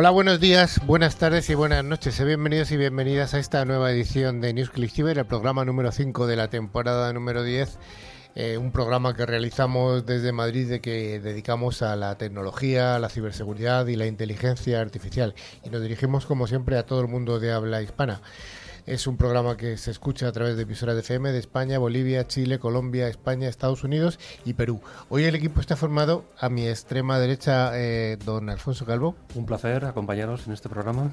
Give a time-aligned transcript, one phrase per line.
[0.00, 2.24] Hola, buenos días, buenas tardes y buenas noches.
[2.24, 6.36] Bienvenidos y bienvenidas a esta nueva edición de News Click el programa número 5 de
[6.36, 7.78] la temporada número 10.
[8.34, 13.88] Eh, un programa que realizamos desde Madrid de que dedicamos a la tecnología, la ciberseguridad
[13.88, 15.34] y la inteligencia artificial.
[15.64, 18.22] Y nos dirigimos como siempre a todo el mundo de habla hispana.
[18.90, 22.26] Es un programa que se escucha a través de emisoras de FM de España, Bolivia,
[22.26, 24.80] Chile, Colombia, España, Estados Unidos y Perú.
[25.08, 29.14] Hoy el equipo está formado a mi extrema derecha, eh, don Alfonso Calvo.
[29.36, 31.12] Un placer acompañaros en este programa.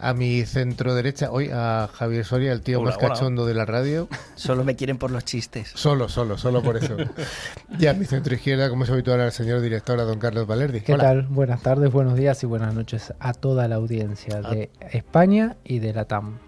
[0.00, 4.08] A mi centro derecha, hoy a Javier Soria, el tío más cachondo de la radio.
[4.34, 5.72] Solo me quieren por los chistes.
[5.74, 6.96] Solo, solo, solo por eso.
[7.78, 10.80] y a mi centro izquierda, como es habitual, al señor director, a don Carlos Valerdi.
[10.80, 11.26] ¿Qué tal?
[11.28, 15.92] Buenas tardes, buenos días y buenas noches a toda la audiencia de España y de
[15.92, 16.38] la TAM.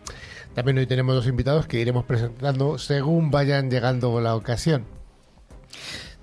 [0.56, 4.86] También hoy tenemos dos invitados que iremos presentando según vayan llegando la ocasión.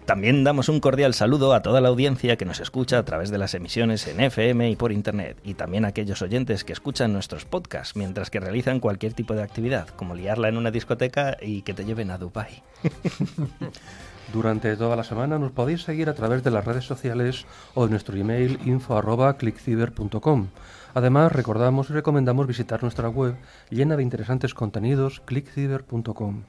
[0.08, 3.38] También damos un cordial saludo a toda la audiencia que nos escucha a través de
[3.38, 7.46] las emisiones en FM y por Internet, y también a aquellos oyentes que escuchan nuestros
[7.46, 11.76] podcasts mientras que realizan cualquier tipo de actividad, como liarla en una discoteca y que
[11.76, 12.64] te lleven a Dubai.
[14.34, 17.46] Durante toda la semana nos podéis seguir a través de las redes sociales
[17.76, 20.48] o de nuestro email info.clickciber.com.
[20.94, 23.36] Además, recordamos y recomendamos visitar nuestra web
[23.70, 26.44] llena de interesantes contenidos, clickciber.com.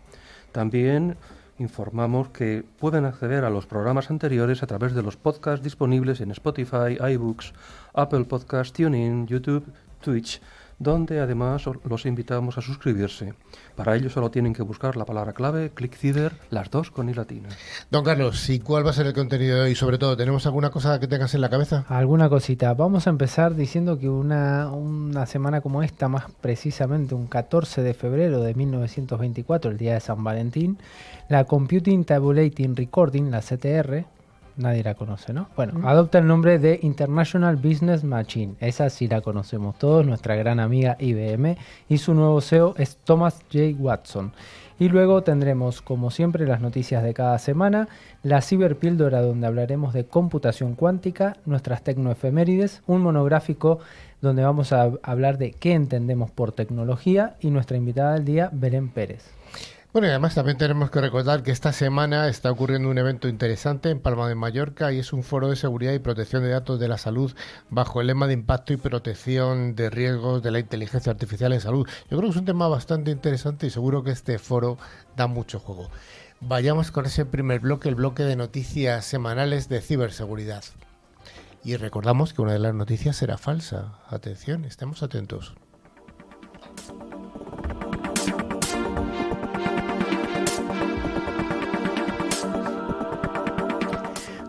[0.53, 1.17] También
[1.59, 6.31] informamos que pueden acceder a los programas anteriores a través de los podcasts disponibles en
[6.33, 7.55] Spotify, iBooks,
[7.95, 9.65] Apple Podcasts, TuneIn, YouTube,
[10.01, 10.41] Twitch
[10.79, 13.35] donde además los invitamos a suscribirse.
[13.77, 17.49] Para ello solo tienen que buscar la palabra clave ClickCider, las dos con i latina.
[17.91, 19.75] Don Carlos, ¿y cuál va a ser el contenido de hoy?
[19.75, 21.85] Sobre todo, ¿tenemos alguna cosa que tengas en la cabeza?
[21.89, 22.75] Alguna cosita.
[22.75, 27.95] Vamos a empezar diciendo que una, una semana como esta, más precisamente un 14 de
[27.95, 30.79] febrero de 1924, el día de San Valentín,
[31.29, 34.05] la Computing Tabulating Recording, la CTR,
[34.57, 35.49] nadie la conoce, ¿no?
[35.57, 38.55] Bueno, adopta el nombre de International Business Machine.
[38.61, 41.57] Esa sí la conocemos todos, nuestra gran amiga IBM.
[41.89, 43.77] Y su nuevo CEO es Thomas J.
[43.79, 44.33] Watson.
[44.79, 47.89] Y luego tendremos, como siempre, las noticias de cada semana,
[48.25, 53.79] la ciberpíldora donde hablaremos de computación cuántica, nuestras tecnoefemérides, un monográfico
[54.21, 58.89] donde vamos a hablar de qué entendemos por tecnología y nuestra invitada del día, Belén
[58.89, 59.31] Pérez.
[59.95, 63.91] Bueno, y además también tenemos que recordar que esta semana está ocurriendo un evento interesante
[63.91, 66.89] en Palma de Mallorca y es un foro de seguridad y protección de datos de
[66.89, 67.33] la salud
[67.71, 71.87] bajo el lema de impacto y protección de riesgos de la inteligencia artificial en salud.
[72.11, 74.79] Yo creo que es un tema bastante interesante y seguro que este foro
[75.15, 75.93] da mucho juego.
[76.41, 80.65] Vayamos con ese primer bloque, el bloque de noticias semanales de ciberseguridad.
[81.63, 84.01] Y recordamos que una de las noticias será falsa.
[84.09, 85.55] Atención, estemos atentos.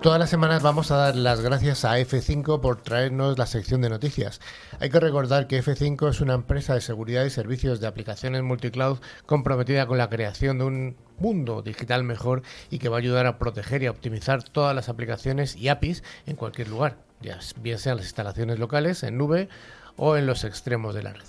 [0.05, 3.89] Todas las semanas vamos a dar las gracias a F5 por traernos la sección de
[3.89, 4.39] noticias.
[4.79, 8.99] Hay que recordar que F5 es una empresa de seguridad y servicios de aplicaciones multicloud
[9.25, 13.39] comprometida con la creación de un mundo digital mejor y que va a ayudar a
[13.39, 17.97] proteger y a optimizar todas las aplicaciones y APIs en cualquier lugar, ya bien sean
[17.97, 19.49] las instalaciones locales, en nube
[19.95, 21.25] o en los extremos de la red.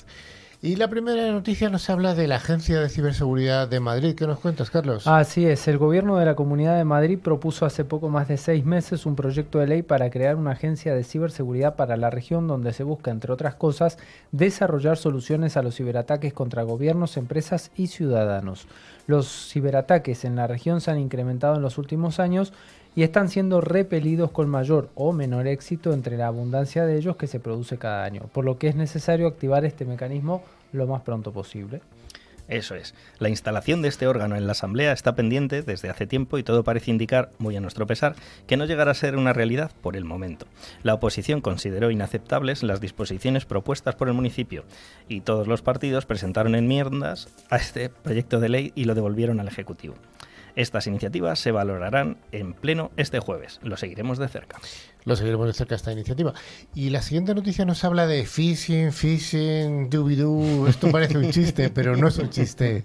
[0.62, 4.14] Y la primera noticia nos habla de la Agencia de Ciberseguridad de Madrid.
[4.14, 5.06] ¿Qué nos cuentas, Carlos?
[5.06, 8.64] Así es, el gobierno de la Comunidad de Madrid propuso hace poco más de seis
[8.64, 12.72] meses un proyecto de ley para crear una agencia de ciberseguridad para la región donde
[12.72, 13.98] se busca, entre otras cosas,
[14.32, 18.66] desarrollar soluciones a los ciberataques contra gobiernos, empresas y ciudadanos.
[19.06, 22.54] Los ciberataques en la región se han incrementado en los últimos años
[22.96, 27.28] y están siendo repelidos con mayor o menor éxito entre la abundancia de ellos que
[27.28, 30.42] se produce cada año, por lo que es necesario activar este mecanismo
[30.72, 31.82] lo más pronto posible.
[32.48, 32.94] Eso es.
[33.18, 36.62] La instalación de este órgano en la Asamblea está pendiente desde hace tiempo y todo
[36.62, 38.14] parece indicar, muy a nuestro pesar,
[38.46, 40.46] que no llegará a ser una realidad por el momento.
[40.82, 44.64] La oposición consideró inaceptables las disposiciones propuestas por el municipio
[45.08, 49.48] y todos los partidos presentaron enmiendas a este proyecto de ley y lo devolvieron al
[49.48, 49.96] Ejecutivo.
[50.56, 53.60] Estas iniciativas se valorarán en pleno este jueves.
[53.62, 54.58] Lo seguiremos de cerca.
[55.04, 56.32] Lo seguiremos de cerca esta iniciativa.
[56.74, 60.66] Y la siguiente noticia nos habla de phishing, phishing, doobie-doo.
[60.66, 62.84] Esto parece un chiste, pero no es un chiste.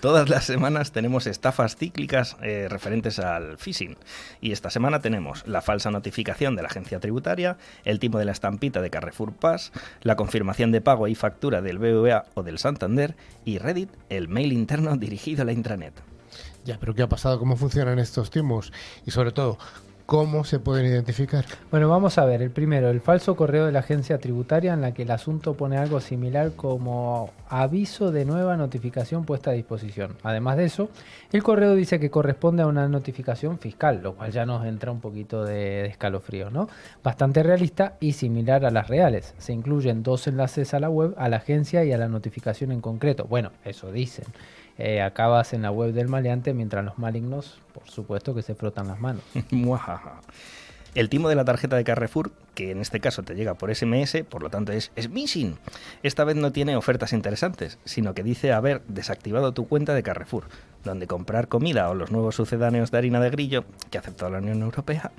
[0.00, 3.96] Todas las semanas tenemos estafas cíclicas eh, referentes al phishing.
[4.40, 8.32] Y esta semana tenemos la falsa notificación de la agencia tributaria, el tipo de la
[8.32, 9.72] estampita de Carrefour Pass,
[10.02, 14.52] la confirmación de pago y factura del BVA o del Santander y Reddit, el mail
[14.52, 15.94] interno dirigido a la intranet.
[16.78, 17.38] Pero ¿qué ha pasado?
[17.38, 18.72] ¿Cómo funcionan estos timos?
[19.06, 19.58] Y sobre todo,
[20.08, 21.44] ¿Cómo se pueden identificar?
[21.70, 22.40] Bueno, vamos a ver.
[22.40, 25.76] El primero, el falso correo de la agencia tributaria en la que el asunto pone
[25.76, 30.16] algo similar como aviso de nueva notificación puesta a disposición.
[30.22, 30.88] Además de eso,
[31.30, 35.00] el correo dice que corresponde a una notificación fiscal, lo cual ya nos entra un
[35.02, 36.70] poquito de, escalofrío, ¿no?
[37.04, 39.34] Bastante realista y similar a las reales.
[39.36, 42.80] Se incluyen dos enlaces a la web, a la agencia y a la notificación en
[42.80, 43.26] concreto.
[43.26, 44.24] Bueno, eso dicen.
[44.78, 48.86] Eh, acabas en la web del maleante mientras los malignos, por supuesto, que se frotan
[48.86, 49.22] las manos.
[50.94, 54.24] El timo de la tarjeta de Carrefour, que en este caso te llega por SMS,
[54.28, 55.56] por lo tanto es, es missing.
[56.02, 60.42] Esta vez no tiene ofertas interesantes, sino que dice haber desactivado tu cuenta de Carrefour,
[60.82, 64.60] donde comprar comida o los nuevos sucedáneos de harina de grillo, que aceptó la Unión
[64.62, 65.12] Europea,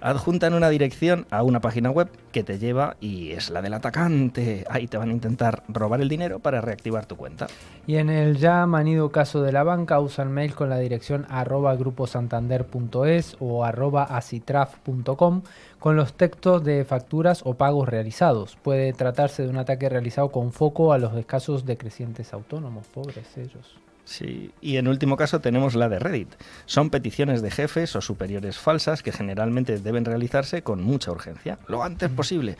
[0.00, 4.64] adjuntan una dirección a una página web que te lleva y es la del atacante.
[4.70, 7.48] Ahí te van a intentar robar el dinero para reactivar tu cuenta.
[7.86, 11.74] Y en el ya manido caso de la banca, usan mail con la dirección arroba
[11.74, 15.42] gruposantander.es o arroba asitraf.com
[15.78, 18.56] con los textos de facturas o pagos realizados.
[18.62, 23.76] Puede tratarse de un ataque realizado con foco a los escasos decrecientes autónomos, pobres ellos.
[24.08, 26.34] Sí, y en último caso tenemos la de Reddit.
[26.64, 31.82] Son peticiones de jefes o superiores falsas que generalmente deben realizarse con mucha urgencia, lo
[31.82, 32.56] antes posible.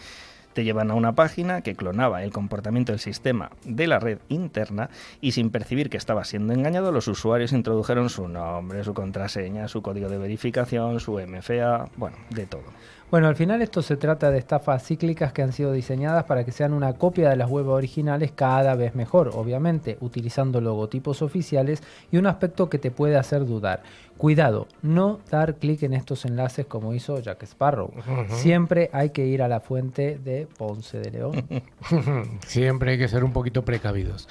[0.53, 4.91] Te llevan a una página que clonaba el comportamiento del sistema de la red interna
[5.23, 9.81] y sin percibir que estaba siendo engañado, los usuarios introdujeron su nombre, su contraseña, su
[9.81, 12.65] código de verificación, su MFA, bueno, de todo.
[13.11, 16.53] Bueno, al final esto se trata de estafas cíclicas que han sido diseñadas para que
[16.53, 21.83] sean una copia de las web originales cada vez mejor, obviamente, utilizando logotipos oficiales
[22.13, 23.83] y un aspecto que te puede hacer dudar.
[24.19, 27.91] Cuidado, no dar clic en estos enlaces como hizo Jack Sparrow.
[28.29, 31.47] Siempre hay que ir a la fuente de Ponce de León.
[32.47, 34.29] Siempre hay que ser un poquito precavidos.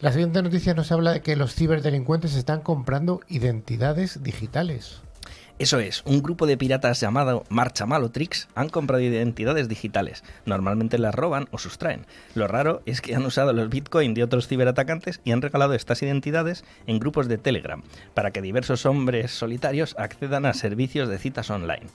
[0.00, 5.00] La siguiente noticia nos habla de que los ciberdelincuentes están comprando identidades digitales.
[5.58, 10.22] Eso es, un grupo de piratas llamado Marcha Malotrix han comprado identidades digitales.
[10.44, 12.04] Normalmente las roban o sustraen.
[12.34, 16.02] Lo raro es que han usado los bitcoin de otros ciberatacantes y han regalado estas
[16.02, 17.82] identidades en grupos de Telegram
[18.12, 21.86] para que diversos hombres solitarios accedan a servicios de citas online.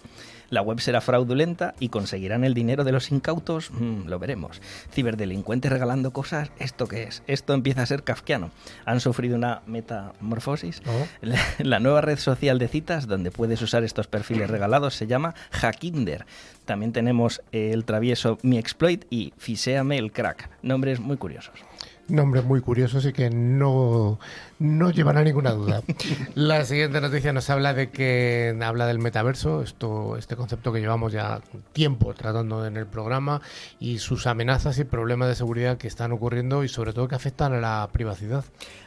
[0.51, 4.61] La web será fraudulenta y conseguirán el dinero de los incautos, mm, lo veremos.
[4.91, 7.23] Ciberdelincuentes regalando cosas, ¿esto qué es?
[7.25, 8.51] Esto empieza a ser kafkiano.
[8.85, 10.81] Han sufrido una metamorfosis.
[10.85, 11.07] Oh.
[11.57, 16.25] La, nueva red social de citas donde puedes usar estos perfiles regalados se llama Hackinder.
[16.65, 20.49] También tenemos el travieso Mi Exploit y Fiseame el Crack.
[20.61, 21.55] Nombres muy curiosos.
[22.07, 24.19] Nombres muy curiosos y que no,
[24.59, 25.81] no llevan a ninguna duda.
[26.35, 31.13] La siguiente noticia nos habla de que habla del metaverso, esto, este concepto que llevamos
[31.13, 31.41] ya
[31.73, 33.41] tiempo tratando en el programa
[33.79, 37.53] y sus amenazas y problemas de seguridad que están ocurriendo y sobre todo que afectan
[37.53, 38.43] a la privacidad.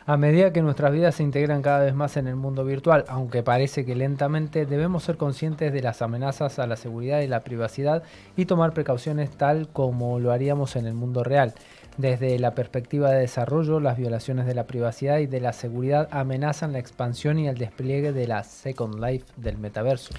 [0.06, 3.42] A medida que nuestras vidas se integran cada vez más en el mundo virtual, aunque
[3.42, 8.02] parece que lentamente, debemos ser conscientes de las amenazas a la seguridad y la privacidad
[8.36, 11.54] y tomar precauciones tal como lo haríamos en el mundo real.
[11.96, 16.72] Desde la perspectiva de desarrollo, las violaciones de la privacidad y de la seguridad amenazan
[16.72, 20.12] la expansión y el despliegue de la Second Life del metaverso.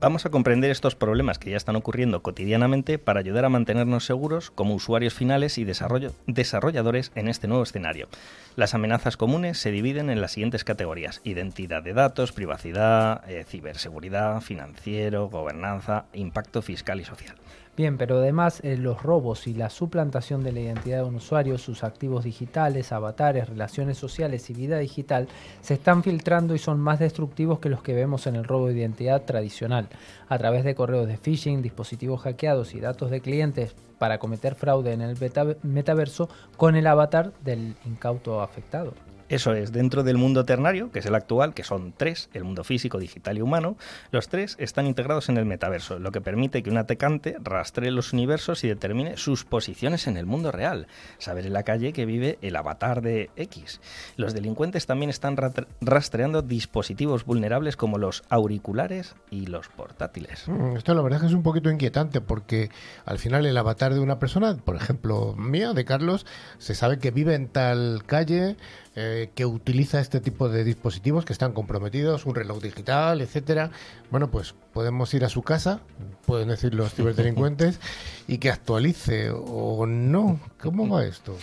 [0.00, 4.50] Vamos a comprender estos problemas que ya están ocurriendo cotidianamente para ayudar a mantenernos seguros
[4.50, 8.08] como usuarios finales y desarrolladores en este nuevo escenario.
[8.56, 11.20] Las amenazas comunes se dividen en las siguientes categorías.
[11.22, 17.36] Identidad de datos, privacidad, eh, ciberseguridad, financiero, gobernanza, impacto fiscal y social.
[17.80, 21.56] Bien, pero además eh, los robos y la suplantación de la identidad de un usuario,
[21.56, 25.28] sus activos digitales, avatares, relaciones sociales y vida digital
[25.62, 28.74] se están filtrando y son más destructivos que los que vemos en el robo de
[28.74, 29.88] identidad tradicional,
[30.28, 34.92] a través de correos de phishing, dispositivos hackeados y datos de clientes para cometer fraude
[34.92, 35.16] en el
[35.62, 38.92] metaverso con el avatar del incauto afectado.
[39.30, 42.64] Eso es, dentro del mundo ternario, que es el actual, que son tres, el mundo
[42.64, 43.76] físico, digital y humano,
[44.10, 48.12] los tres están integrados en el metaverso, lo que permite que un atacante rastree los
[48.12, 52.38] universos y determine sus posiciones en el mundo real, saber en la calle que vive
[52.42, 53.80] el avatar de X.
[54.16, 55.36] Los delincuentes también están
[55.80, 60.48] rastreando dispositivos vulnerables como los auriculares y los portátiles.
[60.48, 62.70] Mm, esto la verdad es que es un poquito inquietante porque
[63.04, 66.26] al final el avatar de una persona, por ejemplo mía, de Carlos,
[66.58, 68.56] se sabe que vive en tal calle,
[68.96, 73.70] eh, que utiliza este tipo de dispositivos que están comprometidos, un reloj digital, etcétera.
[74.10, 75.80] Bueno, pues podemos ir a su casa,
[76.26, 77.80] pueden decir los ciberdelincuentes,
[78.28, 80.38] y que actualice o no.
[80.60, 81.36] ¿Cómo va esto?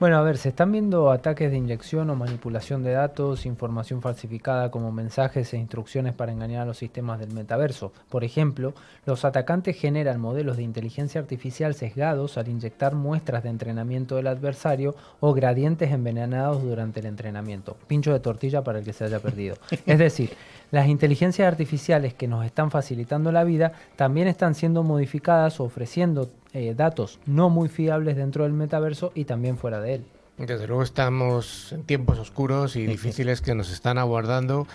[0.00, 4.70] Bueno, a ver, se están viendo ataques de inyección o manipulación de datos, información falsificada
[4.72, 7.92] como mensajes e instrucciones para engañar a los sistemas del metaverso.
[8.10, 8.74] Por ejemplo,
[9.06, 14.96] los atacantes generan modelos de inteligencia artificial sesgados al inyectar muestras de entrenamiento del adversario
[15.20, 17.76] o gradientes envenenados durante el entrenamiento.
[17.86, 19.56] Pincho de tortilla para el que se haya perdido.
[19.86, 20.30] Es decir,
[20.70, 26.74] las inteligencias artificiales que nos están facilitando la vida, también están siendo modificadas ofreciendo eh,
[26.76, 30.04] datos no muy fiables dentro del metaverso y también fuera de él.
[30.36, 34.66] Desde luego estamos en tiempos oscuros y difíciles que nos están aguardando,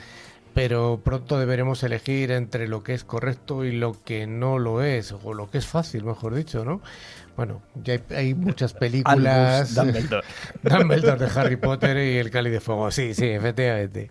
[0.53, 5.12] pero pronto deberemos elegir entre lo que es correcto y lo que no lo es,
[5.12, 6.81] o lo que es fácil, mejor dicho, ¿no?
[7.36, 9.75] Bueno, ya hay, hay muchas películas.
[9.75, 10.27] Dumbledore.
[10.63, 12.91] Dumbledore de Harry Potter y el Cáliz de Fuego.
[12.91, 14.10] Sí, sí, efectivamente.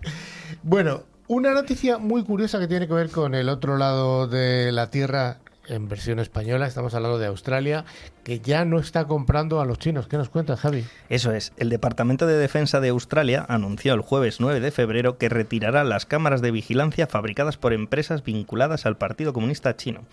[0.62, 4.90] Bueno, una noticia muy curiosa que tiene que ver con el otro lado de la
[4.90, 7.84] Tierra en versión española, estamos hablando de Australia,
[8.24, 10.08] que ya no está comprando a los chinos.
[10.08, 10.84] ¿Qué nos cuentas, Javi?
[11.10, 15.28] Eso es, el Departamento de Defensa de Australia anunció el jueves 9 de febrero que
[15.28, 20.04] retirará las cámaras de vigilancia fabricadas por empresas vinculadas al Partido Comunista Chino.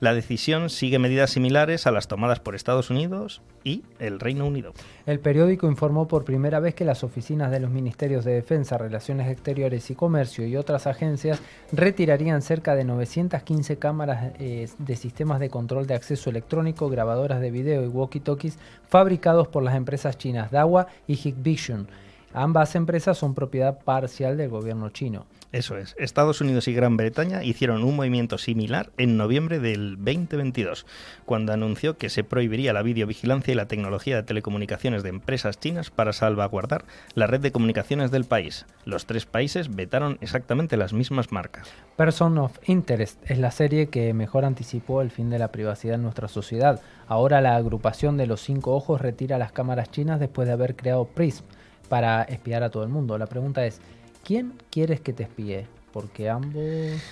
[0.00, 4.72] La decisión sigue medidas similares a las tomadas por Estados Unidos y el Reino Unido.
[5.06, 9.28] El periódico informó por primera vez que las oficinas de los Ministerios de Defensa, Relaciones
[9.28, 15.50] Exteriores y Comercio y otras agencias retirarían cerca de 915 cámaras eh, de sistemas de
[15.50, 18.56] control de acceso electrónico, grabadoras de video y walkie-talkies
[18.88, 21.88] fabricados por las empresas chinas Dahua y Hikvision.
[22.32, 25.26] Ambas empresas son propiedad parcial del gobierno chino.
[25.50, 25.96] Eso es.
[25.98, 30.84] Estados Unidos y Gran Bretaña hicieron un movimiento similar en noviembre del 2022,
[31.24, 35.90] cuando anunció que se prohibiría la videovigilancia y la tecnología de telecomunicaciones de empresas chinas
[35.90, 38.66] para salvaguardar la red de comunicaciones del país.
[38.84, 41.66] Los tres países vetaron exactamente las mismas marcas.
[41.96, 46.02] Person of Interest es la serie que mejor anticipó el fin de la privacidad en
[46.02, 46.82] nuestra sociedad.
[47.06, 51.06] Ahora la agrupación de los cinco ojos retira las cámaras chinas después de haber creado
[51.06, 51.46] Prism
[51.88, 53.16] para espiar a todo el mundo.
[53.16, 53.80] La pregunta es,
[54.28, 55.66] ¿quién quieres que te espíe?
[55.90, 56.52] Porque ambos...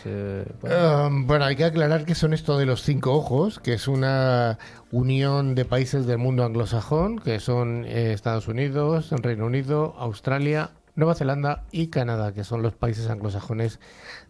[0.04, 3.72] eh, bueno, Um, bueno, hay que aclarar que son esto de los cinco ojos, que
[3.72, 4.58] es una
[4.92, 11.14] unión de países del mundo anglosajón, que son eh, Estados Unidos, Reino Unido, Australia, Nueva
[11.14, 13.80] Zelanda y Canadá, que son los países anglosajones,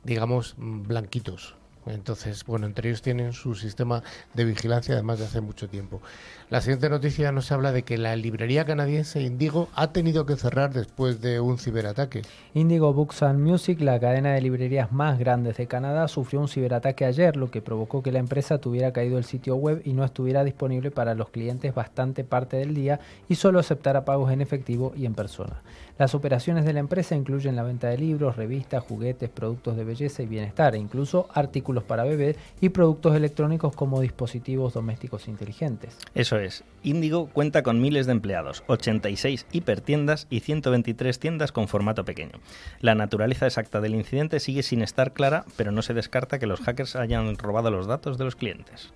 [0.04, 1.56] digamos, blanquitos.
[1.86, 4.02] Entonces, bueno, entre ellos tienen su sistema
[4.34, 6.02] de vigilancia además de hace mucho tiempo.
[6.48, 10.72] La siguiente noticia nos habla de que la librería canadiense Indigo ha tenido que cerrar
[10.72, 12.22] después de un ciberataque.
[12.54, 17.04] Indigo Books and Music, la cadena de librerías más grandes de Canadá, sufrió un ciberataque
[17.04, 20.44] ayer, lo que provocó que la empresa tuviera caído el sitio web y no estuviera
[20.44, 25.04] disponible para los clientes bastante parte del día y solo aceptara pagos en efectivo y
[25.04, 25.62] en persona.
[25.98, 30.22] Las operaciones de la empresa incluyen la venta de libros, revistas, juguetes, productos de belleza
[30.22, 35.96] y bienestar, e incluso artículos para bebé y productos electrónicos como dispositivos domésticos inteligentes.
[36.14, 36.64] Eso es.
[36.82, 42.38] Índigo cuenta con miles de empleados, 86 hipertiendas y 123 tiendas con formato pequeño.
[42.80, 46.60] La naturaleza exacta del incidente sigue sin estar clara, pero no se descarta que los
[46.60, 48.92] hackers hayan robado los datos de los clientes.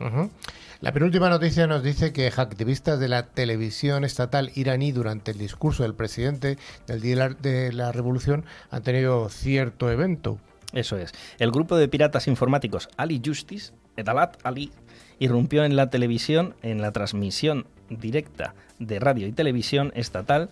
[0.81, 5.83] La penúltima noticia nos dice que activistas de la televisión estatal iraní durante el discurso
[5.83, 10.39] del presidente del Día de la- de la Revolución han tenido cierto evento.
[10.73, 11.13] Eso es.
[11.41, 14.71] El grupo de piratas informáticos Ali Justice, Edalat Ali,
[15.21, 20.49] irrumpió en la televisión, en la transmisión directa de radio y televisión estatal,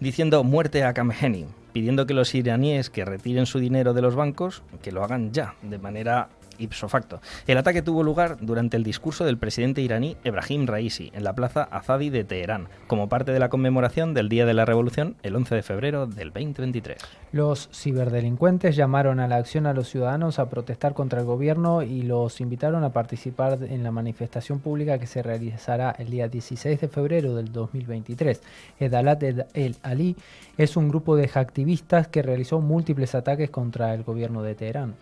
[0.00, 4.62] diciendo muerte a Khamenei, pidiendo que los iraníes que retiren su dinero de los bancos,
[4.82, 7.20] que lo hagan ya, de manera ipso facto.
[7.46, 11.62] El ataque tuvo lugar durante el discurso del presidente iraní Ebrahim Raisi en la plaza
[11.64, 15.54] Azadi de Teherán, como parte de la conmemoración del Día de la Revolución el 11
[15.54, 16.98] de febrero del 2023.
[17.32, 22.02] Los ciberdelincuentes llamaron a la acción a los ciudadanos a protestar contra el gobierno y
[22.02, 26.88] los invitaron a participar en la manifestación pública que se realizará el día 16 de
[26.88, 28.40] febrero del 2023.
[28.80, 30.16] Edalat Ed- El Ali
[30.56, 34.94] es un grupo de activistas que realizó múltiples ataques contra el gobierno de Teherán.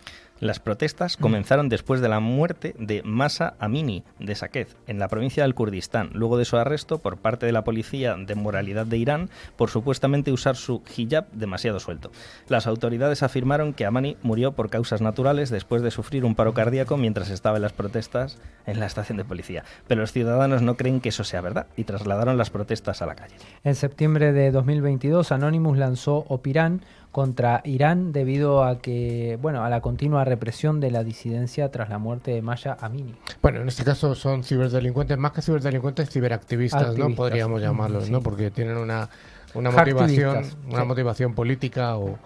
[0.44, 5.42] Las protestas comenzaron después de la muerte de Masa Amini de Saqqez, en la provincia
[5.42, 9.30] del Kurdistán, luego de su arresto por parte de la policía de moralidad de Irán
[9.56, 12.12] por supuestamente usar su hijab demasiado suelto.
[12.46, 16.98] Las autoridades afirmaron que Amani murió por causas naturales después de sufrir un paro cardíaco
[16.98, 18.36] mientras estaba en las protestas
[18.66, 19.64] en la estación de policía.
[19.88, 23.14] Pero los ciudadanos no creen que eso sea verdad y trasladaron las protestas a la
[23.14, 23.36] calle.
[23.62, 26.82] En septiembre de 2022, Anonymous lanzó Opirán
[27.14, 31.98] contra Irán debido a que, bueno, a la continua represión de la disidencia tras la
[31.98, 33.14] muerte de Maya Amini.
[33.40, 37.14] Bueno, en este caso son ciberdelincuentes, más que ciberdelincuentes, ciberactivistas, ¿no?
[37.14, 38.10] Podríamos llamarlos, Sí.
[38.10, 38.20] ¿no?
[38.20, 39.08] Porque tienen una,
[39.54, 40.86] una motivación, una sí.
[40.88, 42.18] motivación política o,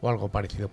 [0.00, 0.70] o algo parecido.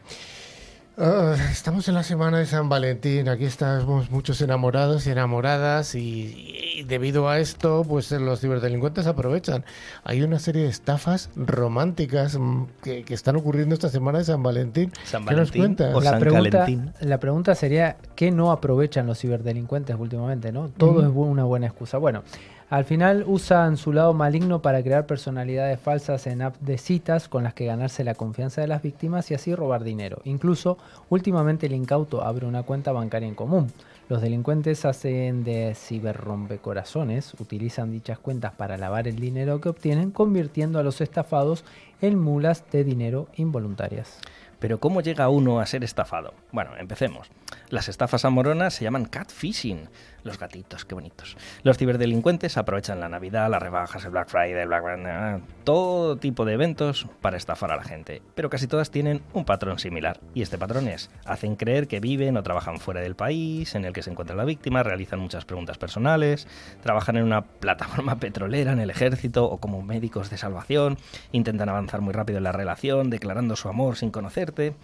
[0.95, 6.75] Ah, estamos en la semana de San Valentín, aquí estamos muchos enamorados y enamoradas y,
[6.75, 9.65] y debido a esto, pues los ciberdelincuentes aprovechan.
[10.03, 14.43] Hay una serie de estafas románticas mm, que, que están ocurriendo esta semana de San
[14.43, 14.91] Valentín.
[15.03, 15.95] San ¿Qué nos Valentín cuentas?
[15.95, 16.93] o La San pregunta, Calentín.
[16.99, 20.51] la pregunta sería, ¿qué no aprovechan los ciberdelincuentes últimamente?
[20.51, 20.69] ¿no?
[20.69, 21.01] Todo Ujú.
[21.01, 21.97] es una buena excusa.
[21.97, 22.21] Bueno,
[22.69, 27.43] Al final usan su lado maligno para crear personalidades falsas en apps de citas con
[27.43, 30.21] las que ganarse la confianza de las víctimas y así robar dinero.
[30.23, 30.77] Incluso,
[31.09, 33.71] últimamente el incauto abre una cuenta bancaria en común.
[34.09, 40.79] Los delincuentes hacen de ciberrompecorazones, utilizan dichas cuentas para lavar el dinero que obtienen, convirtiendo
[40.79, 41.63] a los estafados
[42.01, 44.19] en mulas de dinero involuntarias.
[44.59, 46.33] Pero ¿cómo llega uno a ser estafado?
[46.51, 47.29] Bueno, empecemos.
[47.69, 49.89] Las estafas amoronas se llaman catfishing.
[50.23, 51.35] Los gatitos, qué bonitos.
[51.63, 56.45] Los ciberdelincuentes aprovechan la Navidad, las rebajas, el Black Friday, el Black Friday, todo tipo
[56.45, 58.21] de eventos para estafar a la gente.
[58.33, 60.21] Pero casi todas tienen un patrón similar.
[60.33, 63.91] Y este patrón es, hacen creer que viven o trabajan fuera del país en el
[63.91, 66.47] que se encuentra la víctima, realizan muchas preguntas personales,
[66.81, 70.97] trabajan en una plataforma petrolera, en el ejército o como médicos de salvación,
[71.33, 74.75] intentan avanzar muy rápido en la relación, declarando su amor sin conocerte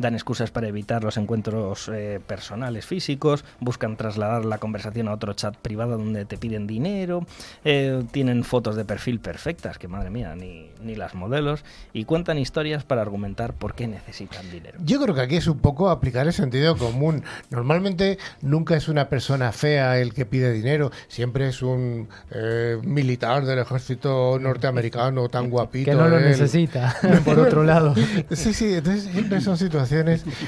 [0.00, 5.34] dan excusas para evitar los encuentros eh, personales físicos, buscan trasladar la conversación a otro
[5.34, 7.26] chat privado donde te piden dinero,
[7.66, 12.38] eh, tienen fotos de perfil perfectas, que madre mía, ni, ni las modelos, y cuentan
[12.38, 14.78] historias para argumentar por qué necesitan dinero.
[14.82, 17.22] Yo creo que aquí es un poco aplicar el sentido común.
[17.50, 23.44] Normalmente nunca es una persona fea el que pide dinero, siempre es un eh, militar
[23.44, 25.90] del ejército norteamericano tan guapito.
[25.90, 27.94] Que no lo necesita, por otro lado.
[28.30, 29.89] Sí, sí, entonces siempre son situaciones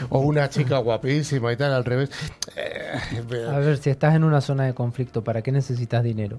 [0.08, 2.10] o una chica guapísima y tal, al revés.
[2.56, 6.38] Eh, a ver, si estás en una zona de conflicto, ¿para qué necesitas dinero?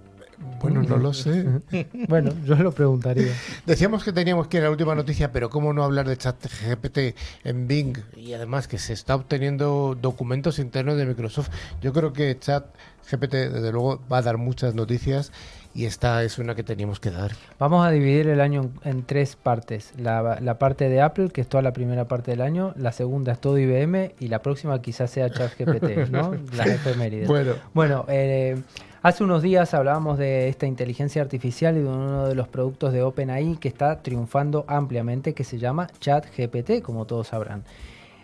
[0.61, 1.45] Bueno, no lo sé.
[2.07, 3.33] bueno, yo lo preguntaría.
[3.65, 7.15] Decíamos que teníamos que ir a la última noticia, pero ¿cómo no hablar de ChatGPT
[7.43, 7.97] en Bing?
[8.15, 11.49] Y además que se está obteniendo documentos internos de Microsoft.
[11.81, 15.31] Yo creo que ChatGPT, desde luego, va a dar muchas noticias
[15.75, 17.31] y esta es una que teníamos que dar.
[17.57, 19.93] Vamos a dividir el año en, tres partes.
[19.97, 23.39] La, parte de Apple, que es toda la primera parte del año, la segunda es
[23.39, 26.35] todo IBM y la próxima quizás sea ChatGPT, ¿no?
[26.55, 27.27] Las efemérides.
[27.27, 28.61] Bueno, bueno eh,
[29.01, 33.01] hace unos días hablábamos de esta inteligencia artificial y de uno de los productos de
[33.01, 37.63] OpenAI que está triunfando ampliamente, que se llama ChatGPT, como todos sabrán.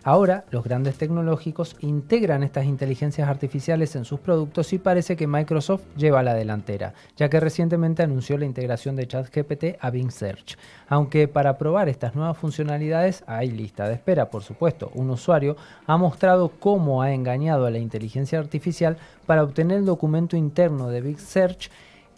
[0.09, 5.83] Ahora, los grandes tecnológicos integran estas inteligencias artificiales en sus productos y parece que Microsoft
[5.95, 10.57] lleva la delantera, ya que recientemente anunció la integración de ChatGPT a Bing Search.
[10.87, 14.89] Aunque para probar estas nuevas funcionalidades hay lista de espera, por supuesto.
[14.95, 20.35] Un usuario ha mostrado cómo ha engañado a la inteligencia artificial para obtener el documento
[20.35, 21.69] interno de Bing Search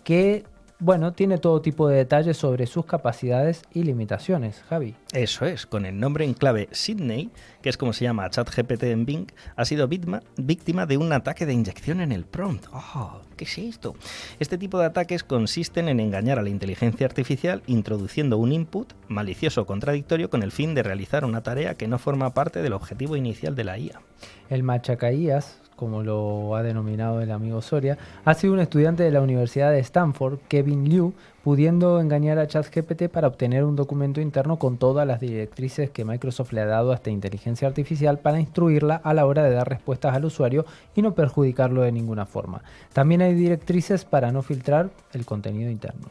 [0.05, 0.45] que
[0.81, 4.95] bueno, tiene todo tipo de detalles sobre sus capacidades y limitaciones, Javi.
[5.13, 7.29] Eso es, con el nombre en clave Sydney,
[7.61, 11.53] que es como se llama ChatGPT en Bing, ha sido víctima, de un ataque de
[11.53, 12.65] inyección en el prompt.
[12.73, 13.93] Oh, ¿Qué es esto?
[14.39, 19.61] Este tipo de ataques consisten en engañar a la inteligencia artificial introduciendo un input malicioso
[19.61, 23.15] o contradictorio con el fin de realizar una tarea que no forma parte del objetivo
[23.15, 24.01] inicial de la IA.
[24.49, 29.19] El machacaías como lo ha denominado el amigo Soria, ha sido un estudiante de la
[29.19, 34.77] Universidad de Stanford, Kevin Liu, pudiendo engañar a ChatGPT para obtener un documento interno con
[34.77, 39.15] todas las directrices que Microsoft le ha dado a esta inteligencia artificial para instruirla a
[39.15, 42.61] la hora de dar respuestas al usuario y no perjudicarlo de ninguna forma.
[42.93, 46.09] También hay directrices para no filtrar el contenido interno.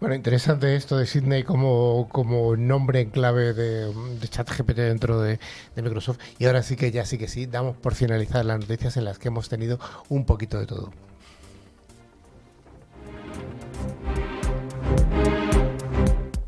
[0.00, 3.92] Bueno, interesante esto de Sydney como, como nombre en clave de,
[4.30, 5.38] ChatGPT dentro de,
[5.76, 6.18] de, Microsoft.
[6.38, 9.18] Y ahora sí que ya sí que sí, damos por finalizar las noticias en las
[9.18, 10.90] que hemos tenido un poquito de todo.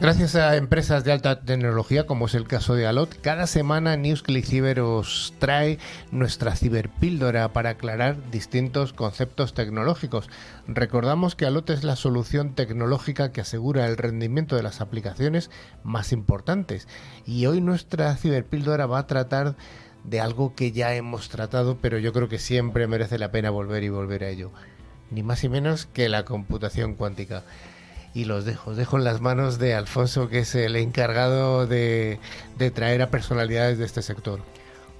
[0.00, 4.46] Gracias a empresas de alta tecnología, como es el caso de Alot, cada semana NewsClick
[4.46, 5.78] Cyber os trae
[6.10, 10.30] nuestra ciberpíldora para aclarar distintos conceptos tecnológicos.
[10.66, 15.50] Recordamos que Alot es la solución tecnológica que asegura el rendimiento de las aplicaciones
[15.84, 16.88] más importantes.
[17.26, 19.54] Y hoy nuestra ciberpíldora va a tratar
[20.04, 23.84] de algo que ya hemos tratado, pero yo creo que siempre merece la pena volver
[23.84, 24.50] y volver a ello.
[25.10, 27.42] Ni más ni menos que la computación cuántica
[28.14, 28.74] y los dejo.
[28.74, 32.18] dejo en las manos de Alfonso, que es el encargado de,
[32.74, 34.40] traer a personalidades de este sector.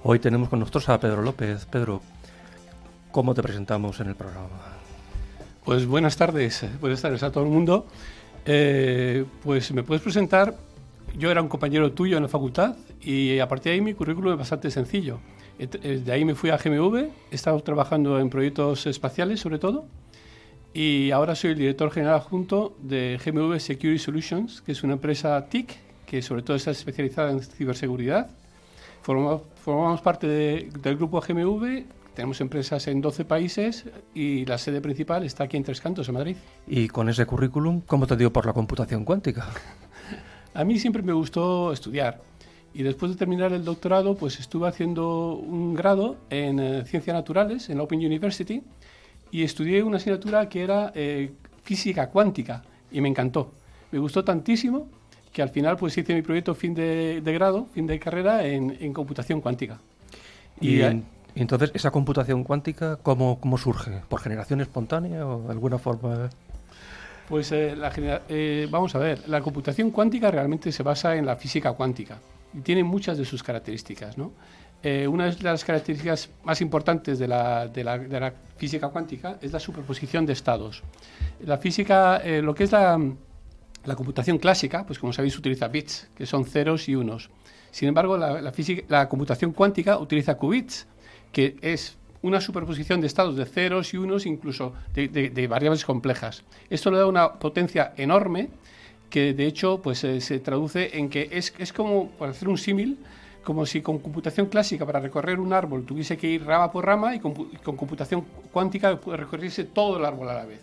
[0.03, 1.65] Hoy tenemos con nosotros a Pedro López.
[1.65, 2.01] Pedro,
[3.11, 4.49] ¿cómo te presentamos en el programa?
[5.63, 7.85] Pues buenas tardes, buenas tardes a todo el mundo.
[8.45, 10.55] Eh, pues me puedes presentar,
[11.15, 14.33] yo era un compañero tuyo en la facultad y a partir de ahí mi currículum
[14.33, 15.19] es bastante sencillo.
[15.59, 16.95] Eh, de ahí me fui a GMV,
[17.29, 19.85] he estado trabajando en proyectos espaciales sobre todo
[20.73, 25.45] y ahora soy el director general adjunto de GMV Security Solutions, que es una empresa
[25.49, 28.29] TIC que sobre todo está especializada en ciberseguridad.
[29.01, 35.23] Formamos, formamos parte del grupo GMV, tenemos empresas en 12 países y la sede principal
[35.23, 36.35] está aquí en Tres Cantos, en Madrid.
[36.67, 39.47] Y con ese currículum, ¿cómo te dio por la computación cuántica?
[40.53, 42.21] A mí siempre me gustó estudiar
[42.73, 47.69] y después de terminar el doctorado, pues estuve haciendo un grado en eh, Ciencias Naturales
[47.69, 48.61] en la Open University
[49.31, 51.31] y estudié una asignatura que era eh,
[51.63, 53.51] física cuántica y me encantó.
[53.91, 54.87] Me gustó tantísimo
[55.31, 59.41] que al final pues hice mi proyecto fin de, grado, fin de carrera en, computación
[59.41, 59.79] cuántica.
[60.59, 60.81] Y,
[61.33, 64.01] entonces, ¿esa computación cuántica cómo, cómo, surge?
[64.09, 66.29] ¿Por generación espontánea o de alguna forma...?
[67.29, 67.93] Pues eh, la
[68.27, 72.19] eh, vamos a ver, la computación cuántica realmente se basa en la física cuántica
[72.53, 74.17] y tiene muchas de sus características.
[74.17, 74.33] ¿no?
[74.83, 80.33] Eh, una de las características más importantes de la, física cuántica es la superposición de
[80.33, 80.83] estados.
[81.45, 82.97] La física, lo que es la,
[83.95, 87.29] computación clásica, pues como sabéis, utiliza bits, que son ceros y unos.
[87.71, 90.87] Sin embargo, la, computación cuántica utiliza qubits,
[91.31, 96.43] que es una superposición de estados de ceros y unos, incluso de, variables complejas.
[96.69, 98.49] Esto le da una potencia enorme
[99.09, 102.57] que de hecho pues, eh, se traduce en que es, es como, para hacer un
[102.57, 102.97] símil,
[103.43, 107.15] como si con computación clásica para recorrer un árbol tuviese que ir rama por rama
[107.15, 110.61] y con, computación cuántica recorriese todo el árbol a la vez.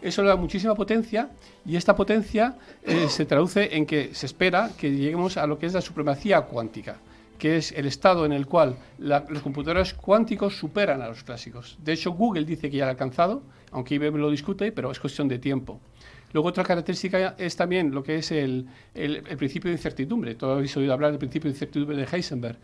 [0.00, 1.30] Eso le da muchísima potencia
[1.64, 5.66] y esta potencia eh, se traduce en que se espera que lleguemos a lo que
[5.66, 6.98] es la supremacía cuántica,
[7.36, 11.78] que es el estado en el cual los computadores cuánticos superan a los clásicos.
[11.82, 15.00] De hecho, Google dice que ya lo ha alcanzado, aunque IBM lo discute, pero es
[15.00, 15.80] cuestión de tiempo.
[16.32, 18.68] Luego otra característica es también lo que es el,
[19.38, 20.34] principio de incertidumbre.
[20.34, 22.58] Todos habéis oído hablar del principio de incertidumbre de Heisenberg.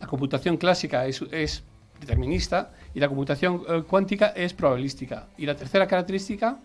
[0.00, 1.64] La computación clásica es
[2.00, 5.28] determinista y la computación eh, cuántica es probabilística.
[5.36, 6.58] Y la tercera característica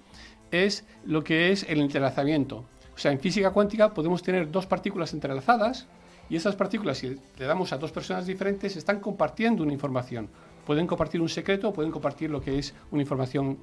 [0.51, 2.65] es lo que es el entrelazamiento.
[2.93, 5.87] O sea, en física cuántica podemos tener dos partículas entrelazadas
[6.29, 10.29] y esas partículas, si le damos a dos personas diferentes, están compartiendo una información.
[10.65, 13.57] Pueden compartir un secreto pueden compartir lo que es una información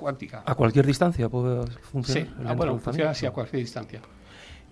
[0.00, 0.42] cuántica.
[0.44, 2.28] ¿A cualquier distancia puede funcionar?
[2.28, 4.00] Sí, ah, bueno, funciona así a cualquier distancia.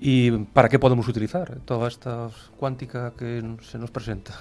[0.00, 4.34] ¿Y para qué podemos utilizar toda esta cuántica que se nos presenta?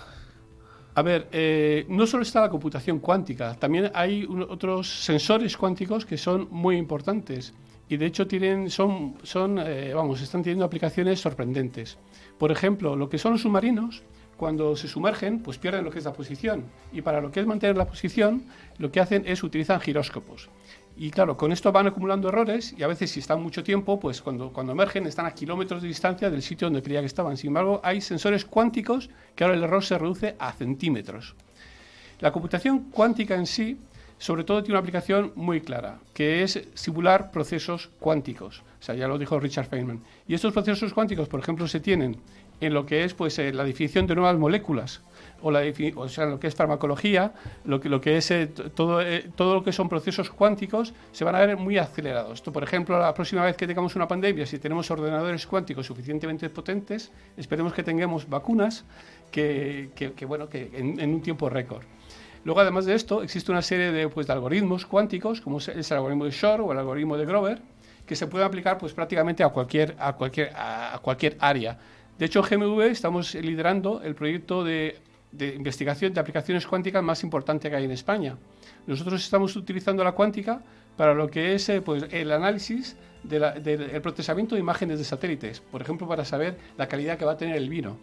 [0.95, 6.17] A ver, eh, no solo está la computación cuántica, también hay otros sensores cuánticos que
[6.17, 7.54] son muy importantes
[7.89, 11.97] y de hecho tienen, son, son eh, vamos, están teniendo aplicaciones sorprendentes.
[12.38, 14.04] Por ejemplo, lo que son los submarinos,
[14.38, 16.63] cuando se sumergen, pues pierden lo que es la posición.
[16.93, 18.43] Y para lo que es mantener la posición,
[18.78, 20.50] lo que hacen es utilizan giróscopos.
[21.00, 24.21] Y claro, con esto van acumulando errores y a veces si están mucho tiempo, pues
[24.21, 27.38] cuando, cuando emergen están a kilómetros de distancia del sitio donde creía que estaban.
[27.38, 31.36] Sin embargo, hay sensores cuánticos que ahora el error se reduce a centímetros.
[32.19, 33.78] La computación cuántica en sí,
[34.17, 38.63] sobre todo, tiene una aplicación muy clara, que es simular procesos cuánticos.
[38.80, 40.02] O sea, ya lo dijo Richard Feynman.
[40.28, 42.17] Y estos procesos cuánticos, por ejemplo, se tienen
[42.60, 45.02] en lo que es pues, eh, la definición de nuevas moléculas
[45.41, 45.62] o, la,
[45.96, 47.34] o sea, lo que es farmacología,
[47.65, 51.24] lo que, lo que es eh, todo, eh, todo lo que son procesos cuánticos, se
[51.24, 52.34] van a ver muy acelerados.
[52.34, 56.50] Esto, por ejemplo, la próxima vez que tengamos una pandemia, si tenemos ordenadores cuánticos suficientemente
[56.50, 58.86] potentes, esperemos que tengamos vacunas
[59.32, 61.84] que, que, bueno, que en, un tiempo récord.
[62.43, 65.98] Luego, además de esto, existe una serie de, pues, de algoritmos cuánticos, como es el
[65.98, 67.62] algoritmo de Shor o el algoritmo de Grover,
[68.06, 71.78] que se pueden aplicar pues, prácticamente a cualquier, a, cualquier, a cualquier área.
[72.17, 74.99] De hecho, GMV estamos liderando el proyecto de
[75.32, 78.38] de investigación de aplicaciones cuánticas más importante que hay en España.
[78.86, 80.62] Nosotros estamos utilizando la cuántica
[80.95, 85.82] para lo que es eh, pues, el análisis del procesamiento de imágenes de satélites, por
[85.82, 87.97] ejemplo, para saber la calidad que va a tener el vino.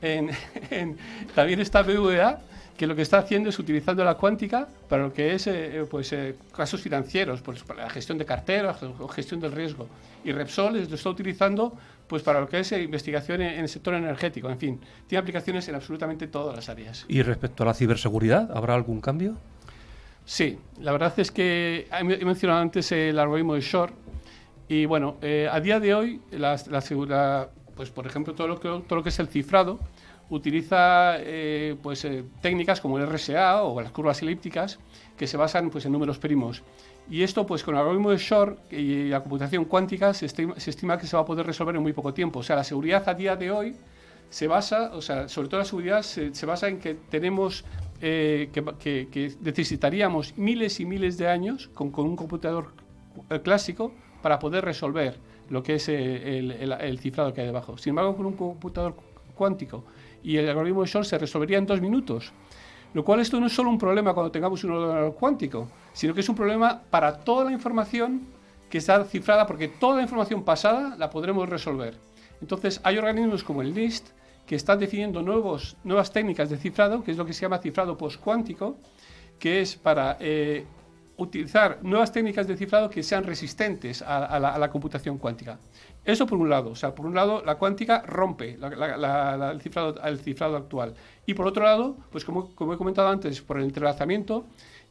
[1.34, 2.40] también está BVA,
[2.82, 5.86] que lo que está haciendo es utilizando la cuántica para lo que es eh, eh,
[5.88, 6.12] pues,
[6.52, 9.86] casos financieros, pues, para la gestión de carteras o gestión del riesgo.
[10.24, 14.50] Y Repsol lo está utilizando pues para lo que es investigación en, el sector energético.
[14.50, 17.06] En fin, tiene aplicaciones en absolutamente todas las áreas.
[17.06, 19.36] ¿Y respecto a la ciberseguridad, habrá algún cambio?
[20.24, 23.92] Sí, la verdad es que he mencionado antes el algoritmo de Shor
[24.66, 28.68] y bueno, eh, a día de hoy la, seguridad, pues por ejemplo todo lo que,
[28.68, 29.78] todo lo que es el cifrado
[30.34, 34.78] utiliza eh, pues, eh, técnicas como el RSA o las curvas elípticas
[35.16, 36.62] que se basan pues, en números primos.
[37.10, 41.06] Y esto, pues con el algoritmo de Shor y la computación cuántica, se estima, que
[41.06, 42.38] se va a poder resolver en muy poco tiempo.
[42.38, 43.76] O sea, la seguridad a día de hoy
[44.30, 47.64] se basa, o sea, sobre todo la seguridad se, basa en que tenemos,
[48.00, 52.72] eh, que, necesitaríamos miles y miles de años con, un computador
[53.28, 53.92] eh, clásico
[54.22, 55.18] para poder resolver
[55.50, 57.76] lo que es eh, el, cifrado que hay debajo.
[57.76, 58.96] Sin embargo, con un computador
[59.34, 59.84] cuántico
[60.22, 62.32] y el algoritmo de Shor se resolvería en dos minutos.
[62.94, 66.20] Lo cual esto no es solo un problema cuando tengamos un ordenador cuántico, sino que
[66.20, 68.26] es un problema para toda la información
[68.68, 71.96] que está cifrada, porque toda la información pasada la podremos resolver.
[72.40, 74.08] Entonces, hay organismos como el NIST
[74.46, 77.96] que están definiendo nuevos, nuevas técnicas de cifrado, que es lo que se llama cifrado
[77.96, 78.76] postcuántico,
[79.38, 80.66] que es para eh,
[81.22, 85.58] utilizar nuevas técnicas de cifrado que sean resistentes a, la, computación cuántica.
[86.04, 90.18] Eso por un lado, o sea, por un lado la cuántica rompe el, cifrado, el,
[90.18, 90.94] cifrado, actual
[91.26, 94.44] y por otro lado, pues como, he comentado antes, por el entrelazamiento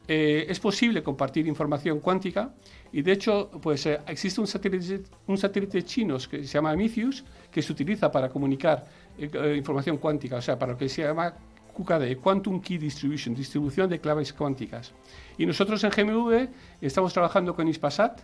[0.07, 2.51] eh, es posible compartir información cuántica
[2.91, 7.23] y de hecho pues eh, existe un satélite, un satélite chino que se llama Micius
[7.51, 8.85] que se utiliza para comunicar
[9.17, 11.33] eh, información cuántica, o sea, para lo que se llama
[11.71, 14.93] QKD, Quantum Key Distribution, distribución de claves cuánticas.
[15.37, 16.49] Y nosotros en GMV
[16.81, 18.21] estamos trabajando con ISPASAT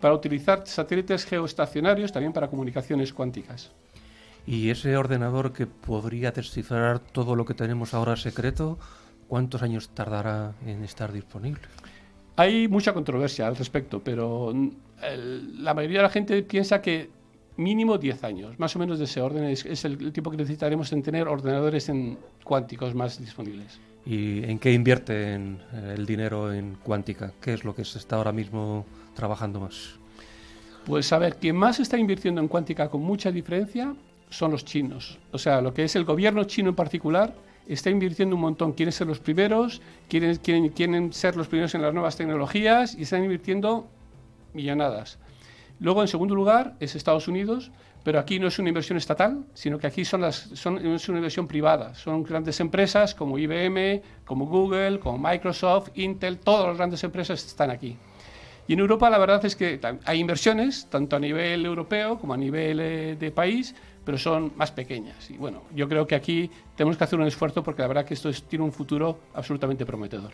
[0.00, 3.70] para utilizar satélites geoestacionarios también para comunicaciones cuánticas.
[4.46, 8.78] ¿Y ese ordenador que podría descifrar todo lo que tenemos ahora secreto,
[9.28, 11.62] cuántos años tardará en estar disponible?
[12.36, 14.70] Hay mucha controversia al respecto, pero mm,
[15.58, 17.10] la mayoría de la gente piensa que
[17.56, 21.02] mínimo 10 años, más o menos de ese orden, es, el, tiempo que necesitaremos en
[21.02, 23.80] tener ordenadores en cuánticos más disponibles.
[24.06, 25.58] ¿Y en qué invierte eh,
[25.94, 27.32] el dinero en cuántica?
[27.40, 29.96] ¿Qué es lo que se está ahora mismo trabajando más?
[30.86, 33.94] Pues a ver, quien más está invirtiendo en cuántica con mucha diferencia
[34.30, 35.18] son los chinos.
[35.32, 37.34] O sea, lo que es el gobierno chino en particular
[37.68, 38.72] está invirtiendo un montón.
[38.72, 43.02] Quieren ser los primeros, quieren, quieren, quieren ser los primeros en las nuevas tecnologías y
[43.02, 43.86] están invirtiendo
[44.54, 45.18] millonadas.
[45.80, 47.72] Luego, en segundo lugar, es Estados Unidos,
[48.04, 51.18] pero aquí no es una inversión estatal, sino que aquí son las, son, es una
[51.18, 51.94] inversión privada.
[51.94, 57.70] Son grandes empresas como IBM, como Google, como Microsoft, Intel, todas las grandes empresas están
[57.70, 57.96] aquí.
[58.68, 62.36] Y en Europa la verdad es que hay inversiones, tanto a nivel europeo como a
[62.36, 65.30] nivel eh, de país, pero son más pequeñas.
[65.30, 68.14] Y bueno, yo creo que aquí tenemos que hacer un esfuerzo porque la verdad que
[68.14, 70.32] esto tiene un futuro absolutamente prometedor.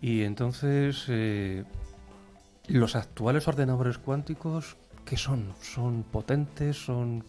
[0.00, 1.64] Y entonces, eh,
[2.68, 5.54] los actuales ordenadores cuánticos, ¿qué son?
[5.60, 6.76] ¿Son potentes?
[6.76, 7.24] ¿Son,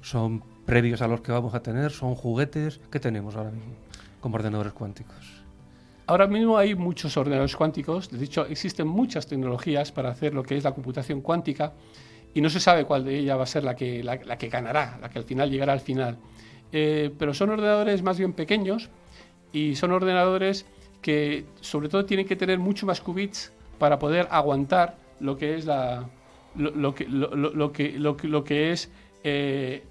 [0.00, 1.90] ¿Son previos a los que vamos a tener?
[1.90, 2.80] ¿Son juguetes?
[2.90, 3.74] ¿Qué tenemos ahora mismo
[4.20, 5.42] como ordenadores cuánticos?
[6.06, 10.56] Ahora mismo hay muchos ordenadores cuánticos, de hecho existen muchas tecnologías para hacer lo que
[10.56, 11.72] es la computación cuántica
[12.34, 14.98] y no se sabe cuál de ellas va a ser la que, la, que ganará,
[15.00, 16.18] la que al final llegará al final.
[16.72, 18.90] Eh, pero son ordenadores más bien pequeños
[19.52, 20.66] y son ordenadores
[21.02, 25.66] que sobre todo tienen que tener mucho más qubits para poder aguantar lo que es
[25.66, 26.08] la
[26.54, 28.90] lo, que, lo, que, lo, que es
[29.24, 29.82] eh,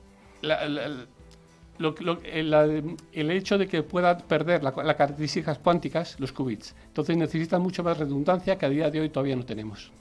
[3.13, 6.75] el, hecho de que pueda perder las características cuánticas, los qubits.
[6.87, 9.91] Entonces necesitan mucho más redundancia que a día de hoy todavía no tenemos.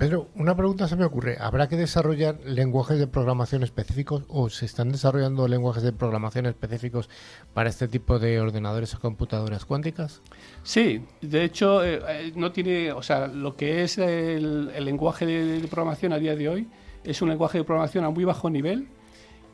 [0.00, 1.36] Pedro, una pregunta se me ocurre.
[1.38, 7.10] ¿Habrá que desarrollar lenguajes de programación específicos o se están desarrollando lenguajes de programación específicos
[7.52, 10.22] para este tipo de ordenadores o computadoras cuánticas?
[10.62, 15.68] Sí, de hecho, eh, eh, no tiene, o sea, lo que es el, lenguaje de,
[15.68, 16.68] programación a día de hoy
[17.04, 18.88] es un lenguaje de programación a muy bajo nivel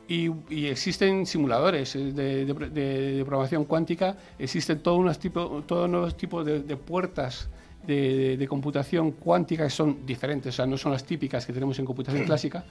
[0.07, 0.31] y,
[0.65, 7.49] existen simuladores de, programación cuántica, existen todos unos tipos, todos nuevos tipos de puertas
[7.87, 11.85] de, computación cuántica que son diferentes, o sea, no son las típicas que tenemos en
[11.85, 12.65] computación clásica.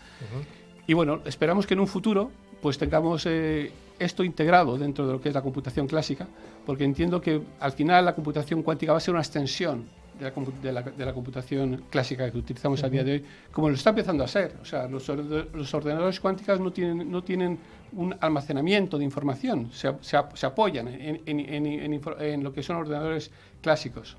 [0.87, 5.21] Y bueno, esperamos que en un futuro pues tengamos eh, esto integrado dentro de lo
[5.21, 6.27] que es la computación clásica,
[6.65, 9.85] porque entiendo que al final la computación cuántica va a ser una extensión
[10.19, 13.91] de la, de la, computación clásica que utilizamos a día de hoy, como lo está
[13.91, 14.57] empezando a ser.
[14.63, 17.59] O sea, los, los ordenadores cuánticos no tienen, no tienen
[17.93, 23.31] un almacenamiento de información, se, se, apoyan en, en, en, en, lo que son ordenadores
[23.61, 24.17] clásicos.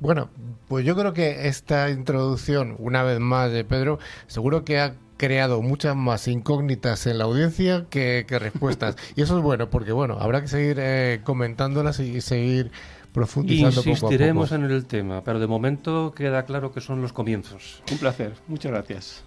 [0.00, 0.28] Bueno,
[0.68, 5.62] pues yo creo que esta introducción, una vez más de Pedro, seguro que ha creado
[5.62, 8.96] muchas más incógnitas en la audiencia que, respuestas.
[9.16, 12.72] y eso es bueno, porque bueno, habrá que seguir eh, comentándolas y seguir
[13.12, 17.82] profundizando Insistiremos poco en el tema, pero de momento queda claro que son los comienzos.
[17.92, 19.22] Un placer, muchas gracias.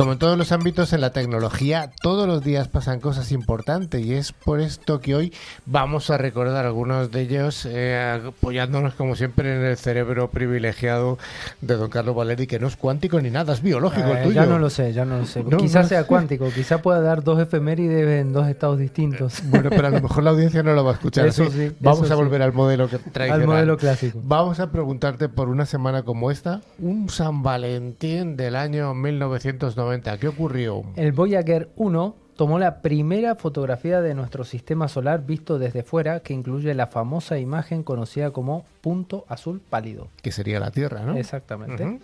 [0.00, 4.14] Como en todos los ámbitos en la tecnología, todos los días pasan cosas importantes y
[4.14, 5.30] es por esto que hoy
[5.66, 11.18] vamos a recordar algunos de ellos eh, apoyándonos como siempre en el cerebro privilegiado
[11.60, 14.36] de don Carlos Valeri, que no es cuántico ni nada, es biológico el eh, tuyo.
[14.36, 15.44] Ya no lo sé, ya no lo sé.
[15.58, 19.42] quizás sea cuántico, quizás pueda dar dos efemérides en dos estados distintos.
[19.50, 21.26] Bueno, pero a lo mejor la audiencia no lo va a escuchar.
[21.26, 23.40] Eso sí, vamos a volver al modelo que tradicional.
[23.42, 24.18] Al modelo clásico.
[24.24, 30.28] Vamos a preguntarte por una semana como esta, un San Valentín del año 1990 ¿Qué
[30.28, 30.82] ocurrió?
[30.96, 36.32] El Voyager 1 tomó la primera fotografía de nuestro sistema solar visto desde fuera, que
[36.32, 40.08] incluye la famosa imagen conocida como punto azul pálido.
[40.22, 41.16] Que sería la Tierra, ¿no?
[41.16, 42.00] Exactamente.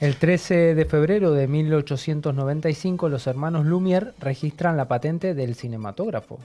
[0.00, 6.38] El 13 de febrero de 1895, los hermanos Lumière registran la patente del cinematógrafo.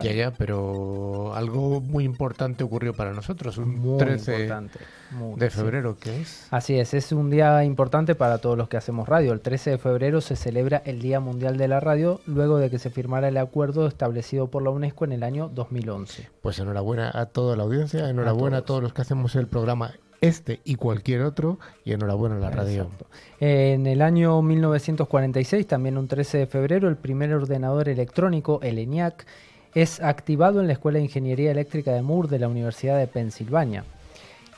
[0.00, 4.78] Ya, ya, pero algo muy importante ocurrió para nosotros, un Muy 13 importante.
[5.10, 5.56] muy, de sí.
[5.58, 6.46] febrero, que es?
[6.50, 9.32] Así es, es un día importante para todos los que hacemos radio.
[9.32, 12.78] El 13 de febrero se celebra el Día Mundial de la Radio luego de que
[12.78, 16.28] se firmara el acuerdo establecido por la UNESCO en el año 2011.
[16.40, 18.66] Pues enhorabuena a toda la audiencia, enhorabuena a todos.
[18.66, 22.84] todos los que hacemos el programa este y cualquier otro, y enhorabuena a la radio.
[22.84, 23.06] Exacto.
[23.40, 29.26] En el año 1946, también un 13 de febrero, el primer ordenador electrónico, el ENIAC,
[29.74, 33.84] es activado en la Escuela de Ingeniería Eléctrica de Moore de la Universidad de Pensilvania.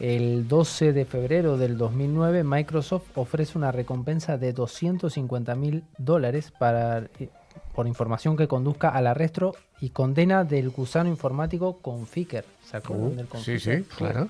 [0.00, 7.04] El 12 de febrero del 2009, Microsoft ofrece una recompensa de 250 mil dólares para,
[7.20, 7.28] eh,
[7.74, 12.44] por información que conduzca al arresto y condena del gusano informático Conficker.
[12.64, 14.28] ¿Se acuerdan del Uh, sí, sí, claro.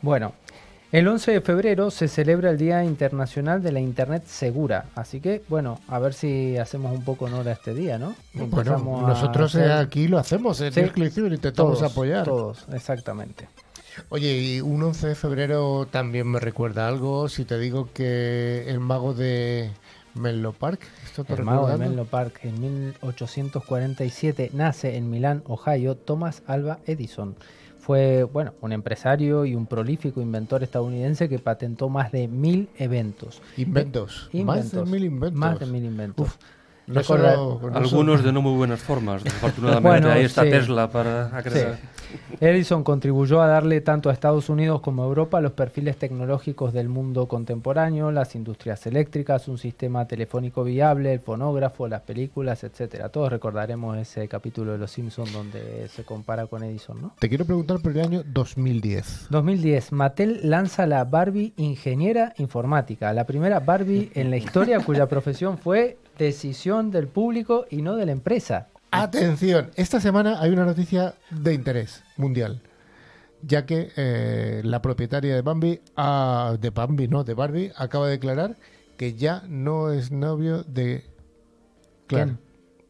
[0.00, 0.32] Bueno,
[0.92, 4.86] el 11 de febrero se celebra el Día Internacional de la Internet Segura.
[4.94, 8.14] Así que, bueno, a ver si hacemos un poco honor a este día, ¿no?
[8.34, 10.80] Bueno, nosotros hacer- aquí lo hacemos, en Sí.
[10.80, 12.24] el Click intentamos todos, apoyar.
[12.24, 13.48] Todos, exactamente.
[14.10, 18.78] Oye, y un 11 de febrero también me recuerda algo, si te digo que el
[18.78, 19.70] mago de
[20.14, 21.78] Menlo Park, ¿esto te El mago de?
[21.78, 27.36] Menlo Park en 1847 nace en Milán, Ohio, Thomas Alva Edison.
[27.86, 33.40] Fue, bueno, un empresario y un prolífico inventor estadounidense que patentó más de mil eventos.
[33.56, 34.28] Inventos.
[34.32, 35.38] Más de mil inventos.
[35.38, 36.26] Más de mil inventos.
[36.26, 36.34] Uf,
[36.86, 39.24] no solo- Algunos de no muy buenas formas.
[39.24, 40.50] Desafortunadamente, Bueno, ahí está sí.
[40.50, 41.78] Tesla para acrecentar.
[42.40, 46.88] Edison contribuyó a darle tanto a Estados Unidos como a Europa los perfiles tecnológicos del
[46.88, 53.08] mundo contemporáneo, las industrias eléctricas, un sistema telefónico viable, el fonógrafo, las películas, etcétera.
[53.08, 57.12] Todos recordaremos ese capítulo de Los Simpsons donde se compara con Edison, ¿no?
[57.18, 59.26] Te quiero preguntar por el año 2010.
[59.30, 65.58] 2010, Mattel lanza la Barbie Ingeniera Informática, la primera Barbie en la historia cuya profesión
[65.58, 68.68] fue decisión del público y no de la empresa.
[68.90, 72.60] Atención, esta semana hay una noticia de interés mundial,
[73.42, 78.12] ya que eh, la propietaria de Bambi, ah, de Bambi, no, de Barbie, acaba de
[78.12, 78.56] declarar
[78.96, 81.04] que ya no es novio de...
[82.06, 82.38] Claro,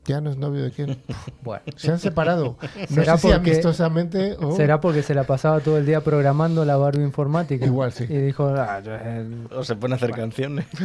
[0.05, 0.99] ya no es novio de quién.
[1.43, 2.57] Bueno, Se han separado.
[2.91, 4.55] No ¿Será sé si porque- amistosamente o...
[4.55, 7.65] será porque se la pasaba todo el día programando la Barbie informática.
[7.67, 8.05] Igual, sí.
[8.09, 10.67] Y dijo, "Ah, yo, eh, O se pone a hacer canciones.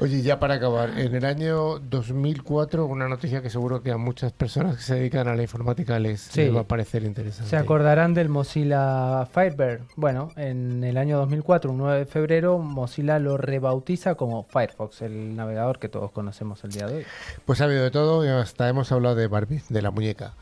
[0.00, 4.30] Oye, ya para acabar, en el año 2004, una noticia que seguro que a muchas
[4.32, 6.42] personas que se dedican a la informática les, Sí.
[6.42, 7.50] les va a parecer interesante.
[7.50, 9.80] se acordarán del Mozilla Firebird.
[9.96, 15.34] Bueno, en el año 2004, un 9 de febrero, Mozilla lo rebautiza como Firefox, el
[15.34, 17.04] navegador que todos conocemos el día de hoy.
[17.44, 20.34] Pues ha habido de todo y hasta hemos hablado de Barbie, de la muñeca.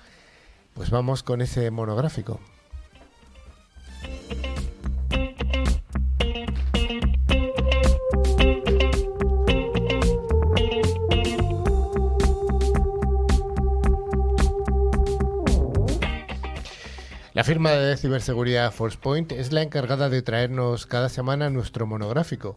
[0.74, 2.40] Pues vamos con ese monográfico.
[17.36, 22.54] La firma de ciberseguridad ForcePoint es la encargada de traernos cada semana nuestro monográfico.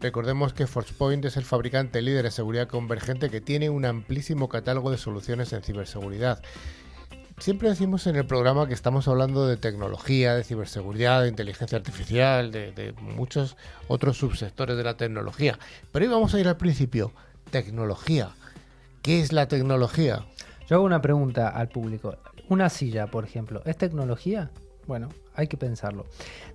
[0.00, 4.90] Recordemos que ForcePoint es el fabricante líder de seguridad convergente que tiene un amplísimo catálogo
[4.90, 6.42] de soluciones en ciberseguridad.
[7.38, 12.50] Siempre decimos en el programa que estamos hablando de tecnología, de ciberseguridad, de inteligencia artificial,
[12.50, 15.56] de, de muchos otros subsectores de la tecnología.
[15.92, 17.12] Pero hoy vamos a ir al principio.
[17.52, 18.30] Tecnología.
[19.02, 20.24] ¿Qué es la tecnología?
[20.68, 22.16] Yo hago una pregunta al público.
[22.48, 24.50] Una silla, por ejemplo, ¿es tecnología?
[24.86, 26.06] Bueno, hay que pensarlo.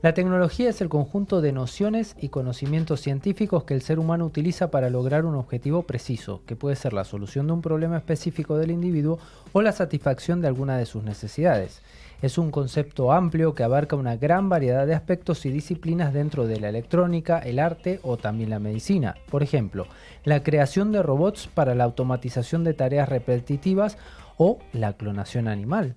[0.01, 4.71] La tecnología es el conjunto de nociones y conocimientos científicos que el ser humano utiliza
[4.71, 8.71] para lograr un objetivo preciso, que puede ser la solución de un problema específico del
[8.71, 9.19] individuo
[9.51, 11.81] o la satisfacción de alguna de sus necesidades.
[12.21, 16.59] Es un concepto amplio que abarca una gran variedad de aspectos y disciplinas dentro de
[16.59, 19.15] la electrónica, el arte o también la medicina.
[19.29, 19.87] Por ejemplo,
[20.23, 23.97] la creación de robots para la automatización de tareas repetitivas
[24.43, 25.95] o la clonación animal.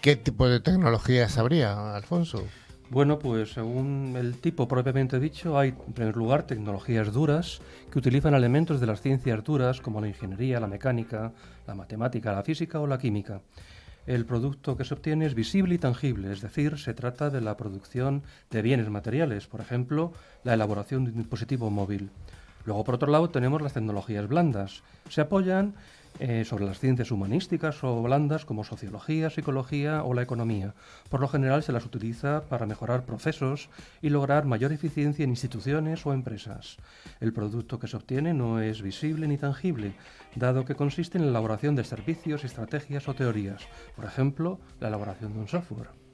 [0.00, 2.42] ¿Qué tipo de tecnologías habría, Alfonso?
[2.90, 7.60] Bueno, pues según el tipo propiamente dicho, hay en primer lugar tecnologías duras
[7.92, 11.32] que utilizan elementos de las ciencias duras como la ingeniería, la mecánica,
[11.68, 13.42] la matemática, la física o la química.
[14.08, 17.56] El producto que se obtiene es visible y tangible, es decir, se trata de la
[17.56, 22.10] producción de bienes materiales, por ejemplo, la elaboración de un dispositivo móvil.
[22.64, 24.82] Luego, por otro lado, tenemos las tecnologías blandas.
[25.08, 25.74] Se apoyan
[26.18, 30.74] eh, sobre las ciencias humanísticas o blandas como sociología, psicología o la economía.
[31.10, 33.68] Por lo general se las utiliza para mejorar procesos
[34.00, 36.76] y lograr mayor eficiencia en instituciones o empresas.
[37.20, 39.92] El producto que se obtiene no es visible ni tangible,
[40.34, 45.34] dado que consiste en la elaboración de servicios, estrategias o teorías, por ejemplo, la elaboración
[45.34, 46.05] de un software.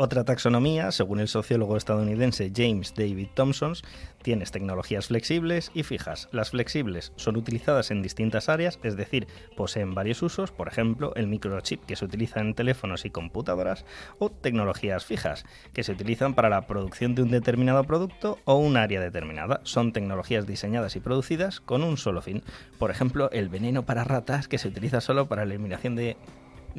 [0.00, 3.74] Otra taxonomía, según el sociólogo estadounidense James David Thompson,
[4.22, 6.28] tienes tecnologías flexibles y fijas.
[6.30, 9.26] Las flexibles son utilizadas en distintas áreas, es decir,
[9.56, 13.84] poseen varios usos, por ejemplo, el microchip que se utiliza en teléfonos y computadoras,
[14.20, 18.76] o tecnologías fijas, que se utilizan para la producción de un determinado producto o un
[18.76, 19.62] área determinada.
[19.64, 22.44] Son tecnologías diseñadas y producidas con un solo fin.
[22.78, 26.16] Por ejemplo, el veneno para ratas que se utiliza solo para la eliminación de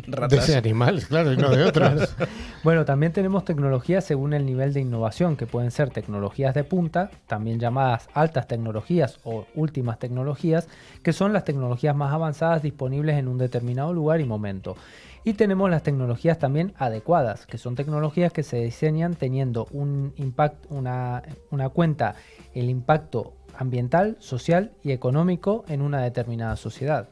[0.08, 2.16] de ese animal, claro, y no de otras.
[2.64, 7.12] bueno, también tenemos tecnologías según el nivel de innovación, que pueden ser tecnologías de punta,
[7.28, 10.68] también llamadas altas tecnologías o últimas tecnologías,
[11.04, 14.76] que son las tecnologías más avanzadas disponibles en un determinado lugar y momento.
[15.24, 20.74] Y tenemos las tecnologías también adecuadas, que son tecnologías que se diseñan teniendo un impacto,
[20.74, 22.16] una, una cuenta,
[22.54, 27.10] el impacto ambiental, social y económico en una determinada sociedad.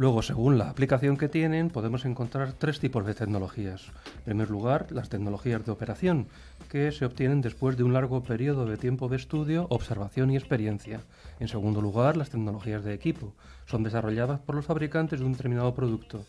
[0.00, 3.92] Luego, según la aplicación que tienen, podemos encontrar tres tipos de tecnologías.
[4.16, 6.26] En primer lugar, las tecnologías de operación,
[6.70, 11.02] que se obtienen después de un largo periodo de tiempo de estudio, observación y experiencia.
[11.38, 13.34] En segundo lugar, las tecnologías de equipo.
[13.66, 16.24] Son desarrolladas por los fabricantes de un determinado producto.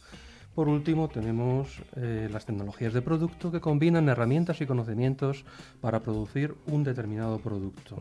[0.55, 5.45] Por último, tenemos eh, las tecnologías de producto que combinan herramientas y conocimientos
[5.79, 7.95] para producir un determinado producto.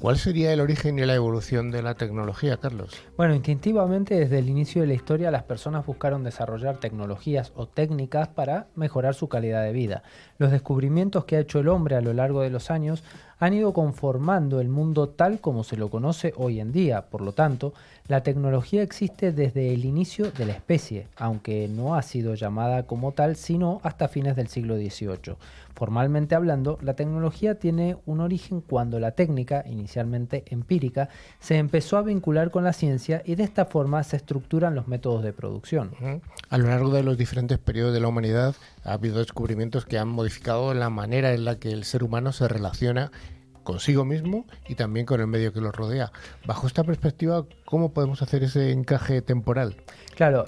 [0.00, 3.00] ¿Cuál sería el origen y la evolución de la tecnología, Carlos?
[3.16, 8.26] Bueno, instintivamente desde el inicio de la historia las personas buscaron desarrollar tecnologías o técnicas
[8.28, 10.02] para mejorar su calidad de vida.
[10.40, 13.04] Los descubrimientos que ha hecho el hombre a lo largo de los años
[13.40, 17.02] han ido conformando el mundo tal como se lo conoce hoy en día.
[17.10, 17.74] Por lo tanto,
[18.08, 23.12] la tecnología existe desde el inicio de la especie, aunque no ha sido llamada como
[23.12, 25.36] tal sino hasta fines del siglo XVIII.
[25.74, 31.08] Formalmente hablando, la tecnología tiene un origen cuando la técnica, inicialmente empírica,
[31.38, 35.22] se empezó a vincular con la ciencia y de esta forma se estructuran los métodos
[35.22, 35.90] de producción.
[36.48, 38.54] A lo largo de los diferentes periodos de la humanidad
[38.84, 42.48] ha habido descubrimientos que han modificado la manera en la que el ser humano se
[42.48, 43.10] relaciona
[43.62, 46.12] consigo mismo y también con el medio que lo rodea.
[46.46, 49.76] Bajo esta perspectiva, ¿cómo podemos hacer ese encaje temporal?
[50.16, 50.44] Claro,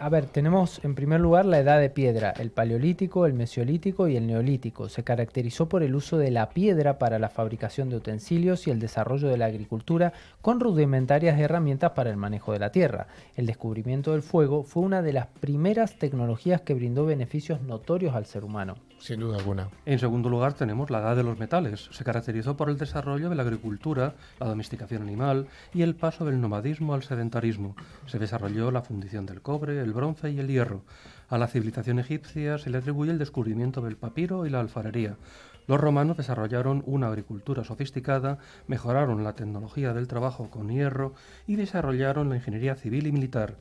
[0.00, 4.16] a ver, tenemos en primer lugar la edad de piedra, el paleolítico, el mesolítico y
[4.16, 4.88] el neolítico.
[4.88, 8.78] Se caracterizó por el uso de la piedra para la fabricación de utensilios y el
[8.78, 13.08] desarrollo de la agricultura con rudimentarias herramientas para el manejo de la tierra.
[13.34, 18.24] El descubrimiento del fuego fue una de las primeras tecnologías que brindó beneficios notorios al
[18.24, 18.76] ser humano.
[18.98, 19.68] Sin duda alguna.
[19.84, 21.88] En segundo lugar tenemos la edad de los metales.
[21.92, 26.35] Se caracterizó por el desarrollo de la agricultura, la domesticación animal y el paso del
[26.40, 27.76] nomadismo al sedentarismo.
[28.06, 30.82] Se desarrolló la fundición del cobre, el bronce y el hierro.
[31.28, 35.16] A la civilización egipcia se le atribuye el descubrimiento del papiro y la alfarería.
[35.66, 41.14] Los romanos desarrollaron una agricultura sofisticada, mejoraron la tecnología del trabajo con hierro
[41.46, 43.56] y desarrollaron la ingeniería civil y militar.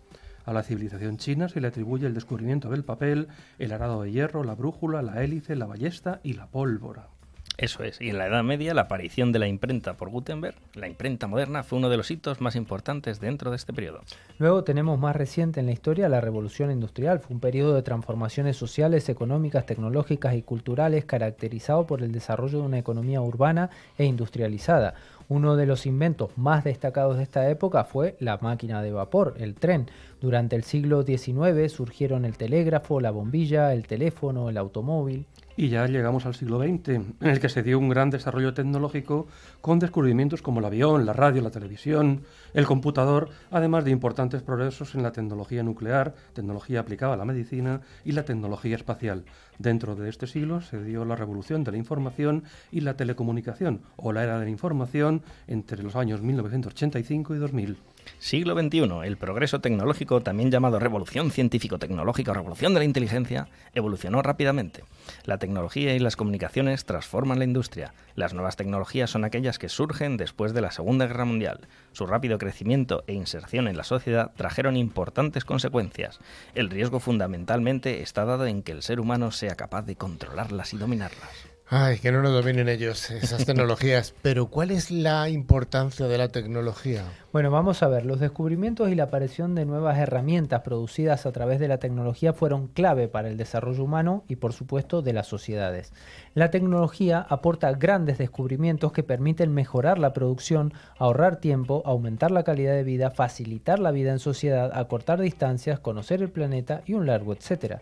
[0.45, 4.43] A la civilización china se le atribuye el descubrimiento del papel, el arado de hierro,
[4.43, 7.14] la brújula, la hélice, la ballesta y la pólvora.
[7.57, 10.87] Eso es, y en la Edad Media la aparición de la imprenta por Gutenberg, la
[10.87, 14.01] imprenta moderna, fue uno de los hitos más importantes dentro de este periodo.
[14.39, 18.57] Luego tenemos más reciente en la historia la Revolución Industrial, fue un periodo de transformaciones
[18.57, 24.95] sociales, económicas, tecnológicas y culturales caracterizado por el desarrollo de una economía urbana e industrializada.
[25.27, 29.55] Uno de los inventos más destacados de esta época fue la máquina de vapor, el
[29.55, 29.89] tren.
[30.21, 35.25] Durante el siglo XIX surgieron el telégrafo, la bombilla, el teléfono, el automóvil.
[35.57, 39.27] Y ya llegamos al siglo XX, en el que se dio un gran desarrollo tecnológico
[39.61, 44.95] con descubrimientos como el avión, la radio, la televisión, el computador, además de importantes progresos
[44.95, 49.23] en la tecnología nuclear, tecnología aplicada a la medicina y la tecnología espacial.
[49.57, 54.11] Dentro de este siglo se dio la revolución de la información y la telecomunicación, o
[54.11, 57.77] la era de la información, entre los años 1985 y 2000.
[58.19, 64.21] Siglo XXI, el progreso tecnológico, también llamado revolución científico-tecnológica o revolución de la inteligencia, evolucionó
[64.21, 64.83] rápidamente.
[65.25, 67.93] La tecnología y las comunicaciones transforman la industria.
[68.15, 71.67] Las nuevas tecnologías son aquellas que surgen después de la Segunda Guerra Mundial.
[71.91, 76.19] Su rápido crecimiento e inserción en la sociedad trajeron importantes consecuencias.
[76.53, 80.77] El riesgo fundamentalmente está dado en que el ser humano sea capaz de controlarlas y
[80.77, 81.54] dominarlas.
[81.67, 84.13] Ay, que no nos dominen ellos esas tecnologías.
[84.21, 87.03] Pero ¿cuál es la importancia de la tecnología?
[87.33, 91.59] Bueno, vamos a ver, los descubrimientos y la aparición de nuevas herramientas producidas a través
[91.59, 95.91] de la tecnología fueron clave para el desarrollo humano y por supuesto de las sociedades.
[96.35, 102.73] La tecnología aporta grandes descubrimientos que permiten mejorar la producción, ahorrar tiempo, aumentar la calidad
[102.73, 107.33] de vida, facilitar la vida en sociedad, acortar distancias, conocer el planeta y un largo
[107.33, 107.81] etcétera.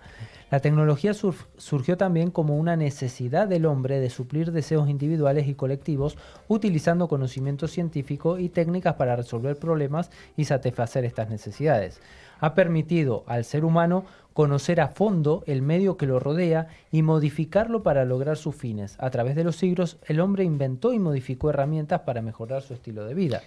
[0.52, 6.18] La tecnología surgió también como una necesidad del hombre de suplir deseos individuales y colectivos
[6.48, 12.02] utilizando conocimiento científico y técnicas para resolver problemas y satisfacer estas necesidades.
[12.40, 17.84] Ha permitido al ser humano conocer a fondo el medio que lo rodea y modificarlo
[17.84, 18.96] para lograr sus fines.
[19.00, 23.06] A través de los siglos, el hombre inventó y modificó herramientas para mejorar su estilo
[23.06, 23.42] de vida.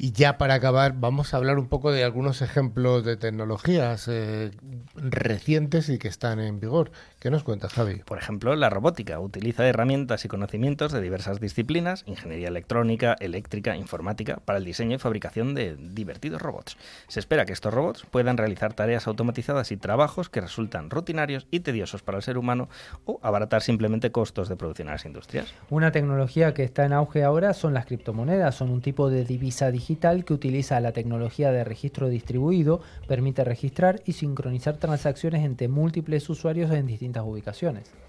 [0.00, 4.52] Y ya para acabar, vamos a hablar un poco de algunos ejemplos de tecnologías eh,
[4.94, 6.92] recientes y que están en vigor.
[7.20, 7.96] ¿Qué nos cuentas, Javi?
[8.04, 14.36] Por ejemplo, la robótica utiliza herramientas y conocimientos de diversas disciplinas, ingeniería electrónica, eléctrica, informática,
[14.44, 16.76] para el diseño y fabricación de divertidos robots.
[17.08, 21.58] Se espera que estos robots puedan realizar tareas automatizadas y trabajos que resultan rutinarios y
[21.58, 22.68] tediosos para el ser humano
[23.04, 25.52] o abaratar simplemente costos de producción en las industrias.
[25.70, 29.72] Una tecnología que está en auge ahora son las criptomonedas, son un tipo de divisa
[29.72, 36.30] digital que utiliza la tecnología de registro distribuido, permite registrar y sincronizar transacciones entre múltiples
[36.30, 36.86] usuarios en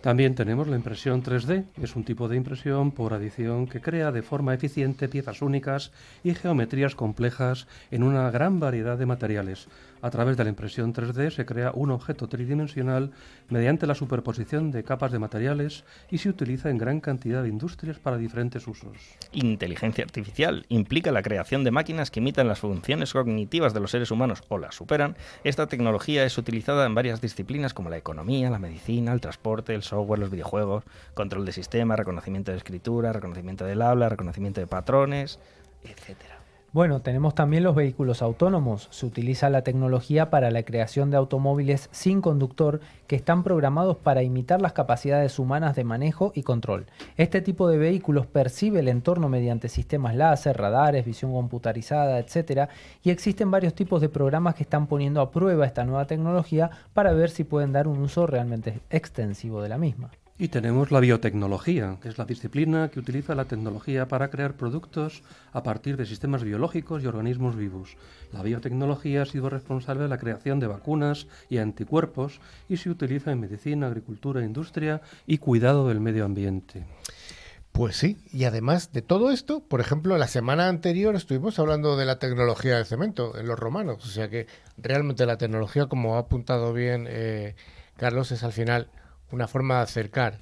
[0.01, 4.21] También tenemos la impresión 3D, es un tipo de impresión por adición que crea de
[4.21, 5.91] forma eficiente piezas únicas
[6.23, 9.67] y geometrías complejas en una gran variedad de materiales
[10.01, 13.11] a través de la impresión 3D se crea un objeto tridimensional
[13.49, 17.99] mediante la superposición de capas de materiales y se utiliza en gran cantidad de industrias
[17.99, 18.97] para diferentes usos.
[19.31, 24.11] Inteligencia artificial implica la creación de máquinas que imitan las funciones cognitivas de los seres
[24.11, 25.15] humanos o las superan.
[25.43, 29.83] Esta tecnología es utilizada en varias disciplinas como la economía, la medicina, el transporte, el
[29.83, 30.83] software, los videojuegos,
[31.13, 35.39] control de sistema, reconocimiento de escritura, reconocimiento del habla, reconocimiento de patrones,
[35.83, 36.38] etcétera.
[36.71, 38.89] Bueno, tenemos también los vehículos autónomos.
[38.91, 44.21] Se utiliza la tecnología para la creación de automóviles sin conductor que están programados para
[44.21, 46.85] imitar las capacidades humanas de manejo y control.
[47.17, 52.69] Este tipo de vehículos percibe el entorno mediante sistemas láser, radares, visión computarizada, etc.
[53.01, 57.13] Y existen varios tipos de programas que están poniendo a prueba esta nueva tecnología para
[57.13, 60.11] ver si pueden dar un uso realmente extensivo de la misma.
[60.41, 65.21] Y tenemos la biotecnología, que es la disciplina que utiliza la tecnología para crear productos
[65.51, 67.97] a partir de sistemas biológicos y organismos vivos.
[68.31, 73.33] La biotecnología ha sido responsable de la creación de vacunas y anticuerpos y se utiliza
[73.33, 76.85] en medicina, agricultura, industria y cuidado del medio ambiente.
[77.73, 82.05] Pues sí, y además de todo esto, por ejemplo, la semana anterior estuvimos hablando de
[82.05, 86.19] la tecnología del cemento en los romanos, o sea que realmente la tecnología, como ha
[86.19, 87.55] apuntado bien eh,
[87.97, 88.87] Carlos, es al final
[89.31, 90.39] una forma de acercar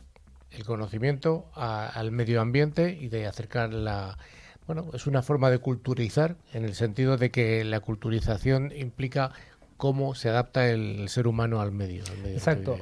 [0.51, 4.17] el conocimiento al medio ambiente y de acercar la...
[4.65, 9.31] Bueno, es una forma de culturizar en el sentido de que la culturización implica
[9.77, 12.03] cómo se adapta el, ser humano al medio.
[12.25, 12.77] Exacto.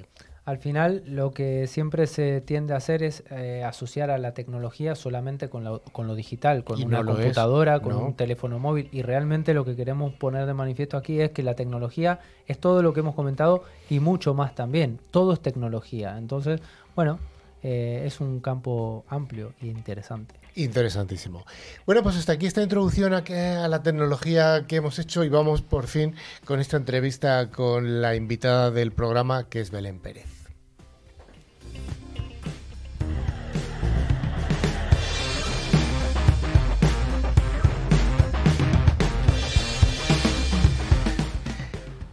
[0.45, 4.93] Al final, lo que siempre se tiende a hacer es eh, asociar a la tecnología
[4.93, 8.87] solamente con, con lo digital, con una computadora, con un teléfono móvil.
[8.91, 12.83] Y realmente lo que queremos poner de manifiesto aquí es que la tecnología es todo
[12.83, 14.99] lo que hemos comentado y mucho más también.
[15.09, 16.15] Todo es tecnología.
[16.19, 16.61] Entonces,
[16.95, 17.17] bueno,
[17.63, 20.35] eh, es un campo amplio e interesante.
[20.53, 21.43] Interesantísimo.
[21.87, 23.23] Bueno, pues hasta aquí esta introducción a,
[23.63, 26.13] a, la tecnología que hemos hecho y vamos por fin
[26.45, 30.34] con esta entrevista con la invitada del programa que es Belén Pérez.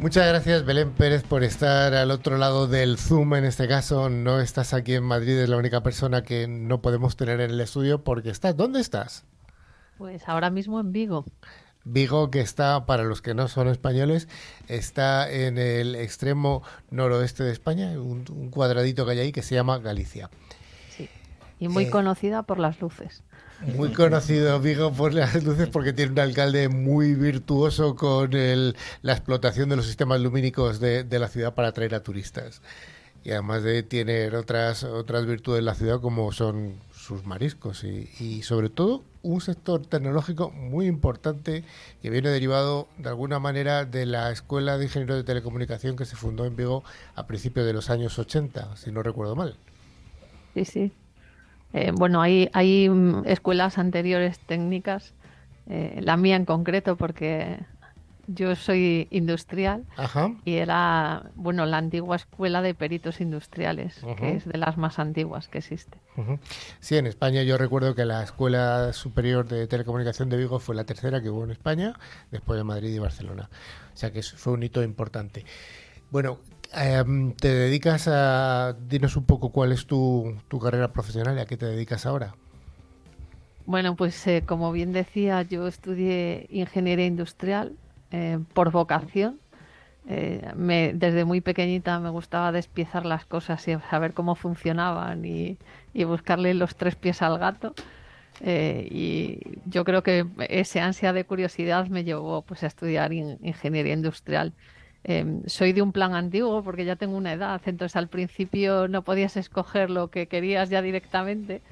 [0.02, 3.34] Muchas gracias Belén Pérez por estar al otro lado del Zoom.
[3.34, 7.16] En este caso no estás aquí en Madrid, es la única persona que no podemos
[7.16, 8.56] tener en el estudio porque estás.
[8.56, 9.24] ¿Dónde estás?
[9.98, 11.24] Pues ahora mismo en Vigo.
[11.84, 14.26] Vigo, que está, para los que no son españoles,
[14.66, 19.78] está en el extremo noroeste de España, un, cuadradito que hay ahí que se llama
[19.78, 20.30] Galicia.
[20.90, 21.08] Sí,
[21.60, 23.22] y muy eh, conocida por las luces.
[23.66, 29.12] Muy conocido Vigo por las luces porque tiene un alcalde muy virtuoso con el, la
[29.12, 32.60] explotación de los sistemas lumínicos de, la ciudad para atraer a turistas.
[33.24, 38.10] Y además de tener otras, otras virtudes de la ciudad como son sus mariscos y,
[38.18, 41.62] y sobre todo un sector tecnológico muy importante
[42.02, 46.16] que viene derivado de alguna manera de la Escuela de Ingenieros de Telecomunicación que se
[46.16, 46.82] fundó en Vigo
[47.14, 49.56] a principios de los años 80, si no recuerdo mal.
[50.54, 50.92] Sí, sí.
[51.72, 55.14] Eh, bueno, hay, hay mm, escuelas anteriores técnicas,
[55.68, 57.58] eh, la mía en concreto, porque
[58.26, 60.32] yo soy industrial Ajá.
[60.44, 65.48] y era, bueno, la antigua escuela de peritos industriales, que es de las más antiguas
[65.48, 65.98] que existe.
[66.80, 70.84] Sí, en España yo recuerdo que la Escuela Superior de Telecomunicación de Vigo fue la
[70.84, 71.94] tercera que hubo en España,
[72.30, 73.50] después de Madrid y Barcelona.
[73.92, 75.44] O sea que eso fue un hito importante.
[76.10, 76.38] Bueno,
[76.74, 78.74] em, te dedicas a...
[78.88, 82.34] Dinos un poco cuál es tu, tu carrera profesional y a qué te dedicas ahora.
[83.66, 87.72] Bueno, pues eh, como bien decía, yo estudié ingeniería industrial
[88.10, 89.38] eh, por vocación.
[90.08, 95.58] Eh, me- desde muy pequeñita me gustaba despiezar las cosas y saber cómo funcionaban y,
[96.04, 97.74] buscarle los tres pies al gato.
[98.44, 103.92] Y yo creo que ese ansia de curiosidad me llevó pues, a estudiar in- ingeniería
[103.94, 104.52] industrial.
[105.04, 109.02] Eh, soy de un plan antiguo porque ya tengo una edad, entonces al principio no
[109.02, 111.62] podías escoger lo que querías ya directamente.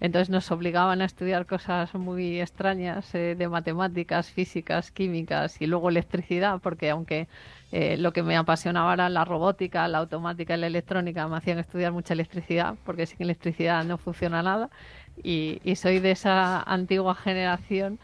[0.00, 5.88] Entonces nos obligaban a estudiar cosas muy extrañas eh, de matemáticas, físicas, químicas y luego
[5.88, 7.26] electricidad, porque aunque
[7.72, 11.58] eh, lo que me apasionaba era la robótica, la automática y la electrónica, me hacían
[11.58, 14.70] estudiar mucha electricidad, porque sin electricidad no funciona nada.
[15.22, 17.98] Y soy de esa antigua generación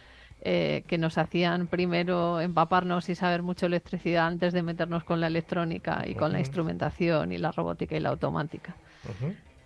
[0.45, 5.27] eh, que nos hacían primero empaparnos y saber mucho electricidad antes de meternos con la
[5.27, 8.77] electrónica y con la instrumentación y la robótica y la automática.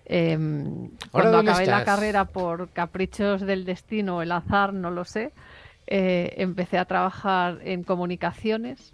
[0.07, 5.05] Em, ¿Ahora cuando acabé la carrera por caprichos del destino o el azar, no lo
[5.05, 5.33] sé,
[5.87, 8.93] eh, empecé a trabajar en comunicaciones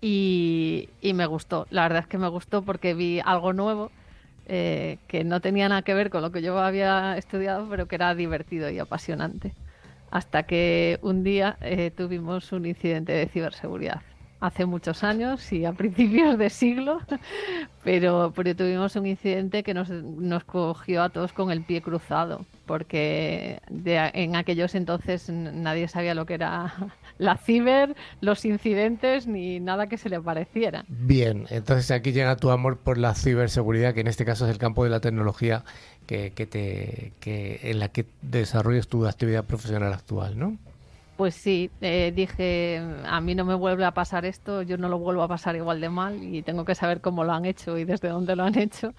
[0.00, 1.66] y, y me gustó.
[1.70, 3.90] La verdad es que me gustó porque vi algo nuevo
[4.46, 7.94] eh, que no tenía nada que ver con lo que yo había estudiado, pero que
[7.94, 9.54] era divertido y apasionante.
[10.12, 14.02] Hasta que un día eh, tuvimos un incidente de ciberseguridad.
[14.40, 17.00] Hace muchos años y a principios de siglo,
[17.84, 23.60] pero, tuvimos un incidente que nos, nos cogió a todos con el pie cruzado, porque
[23.70, 26.74] de- en aquellos entonces nadie sabía lo que era
[27.18, 30.84] la ciber, los incidentes, ni nada que se le pareciera.
[30.88, 34.58] Bien, entonces aquí llega tu amor por la ciberseguridad, que en este caso es el
[34.58, 35.64] campo de la tecnología
[36.06, 40.56] que, que te, que, en la que desarrollas tu actividad profesional actual, ¿no?
[41.16, 44.98] Pues sí, eh, dije, a mí no me vuelve a pasar esto, yo no lo
[44.98, 47.84] vuelvo a pasar igual de mal y tengo que saber cómo lo han hecho y
[47.84, 48.94] desde dónde lo han hecho.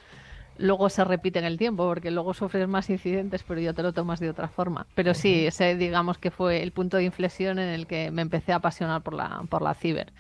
[0.58, 3.93] Luego se repite en el tiempo, porque luego sufres más incidentes, pero ya te lo
[3.93, 4.86] tomas de otra forma.
[4.95, 8.54] Pero sí, ese digamos que fue el punto de inflexión en el que me empecé
[8.54, 10.14] a apasionar por la, por la ciber.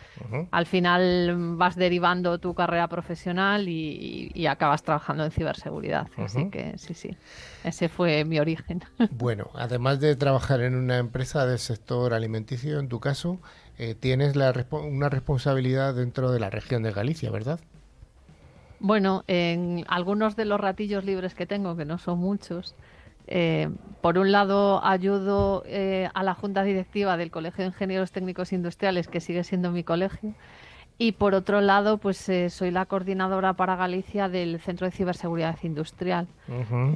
[0.51, 6.07] Al final vas derivando tu carrera profesional y, y acabas trabajando en ciberseguridad.
[6.17, 7.15] Así que sí, sí,
[7.63, 8.83] ese fue mi origen.
[9.11, 13.39] Bueno, además de trabajar en una empresa del sector alimenticio, en tu caso,
[13.77, 17.59] eh, tienes la una responsabilidad dentro de la región de Galicia, ¿verdad?
[18.83, 22.75] Bueno, en algunos de los ratillos libres que tengo, que no son muchos,
[23.27, 23.69] eh,
[24.01, 29.07] por un lado ayudo eh, a la junta directiva del Colegio de Ingenieros Técnicos Industriales,
[29.07, 30.35] que sigue siendo mi colegio,
[30.99, 35.57] y por otro lado, pues eh, soy la coordinadora para Galicia del Centro de Ciberseguridad
[35.63, 36.27] Industrial,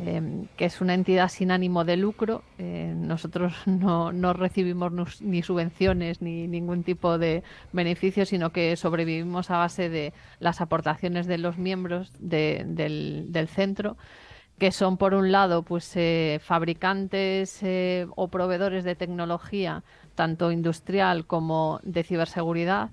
[0.05, 2.43] eh, que es una entidad sin ánimo de lucro.
[2.57, 7.43] Eh, nosotros no, no recibimos ni subvenciones ni ningún tipo de
[7.73, 13.47] beneficio, sino que sobrevivimos a base de las aportaciones de los miembros de- del, del
[13.47, 13.97] centro
[14.59, 19.83] que son por un lado pues eh, fabricantes eh, o proveedores de tecnología
[20.15, 22.89] tanto industrial como de ciberseguridad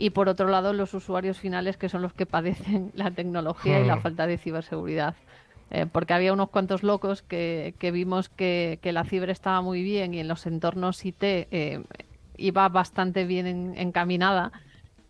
[0.00, 3.84] y por otro lado los usuarios finales que son los que padecen la tecnología y
[3.84, 4.00] la Hmm.
[4.00, 5.16] falta de ciberseguridad.
[5.70, 9.82] Eh, porque había unos cuantos locos que, que vimos que, que la ciber estaba muy
[9.84, 11.84] bien y en los entornos IT eh,
[12.36, 14.52] iba bastante bien en- encaminada,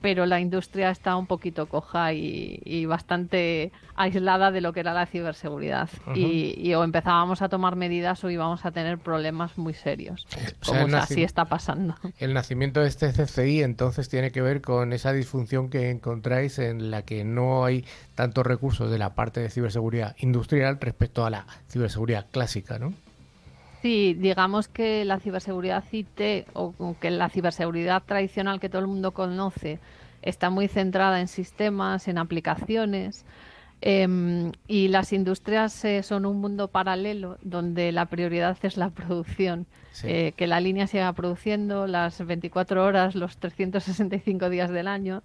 [0.01, 4.95] pero la industria está un poquito coja y, y bastante aislada de lo que era
[4.95, 5.89] la ciberseguridad.
[6.15, 10.27] y, y o empezábamos a tomar medidas o íbamos a tener problemas muy serios,
[10.61, 11.95] O sea, como el así está pasando.
[12.19, 16.91] El nacimiento de este CCI entonces tiene que ver con esa disfunción que encontráis en
[16.91, 17.85] la que no hay
[18.15, 22.95] tantos recursos de la parte de ciberseguridad industrial respecto a la ciberseguridad clásica, ¿no?
[23.83, 29.13] Sí, digamos que la ciberseguridad IT o que la ciberseguridad tradicional que todo el mundo
[29.13, 29.79] conoce
[30.23, 33.25] está muy centrada en sistemas, en aplicaciones.
[33.83, 39.67] em, y las industrias eh, son un mundo paralelo donde la prioridad es la producción.
[39.93, 40.07] Sí.
[40.09, 45.23] Eh, que la línea siga produciendo las 24 horas, los 365 días del año,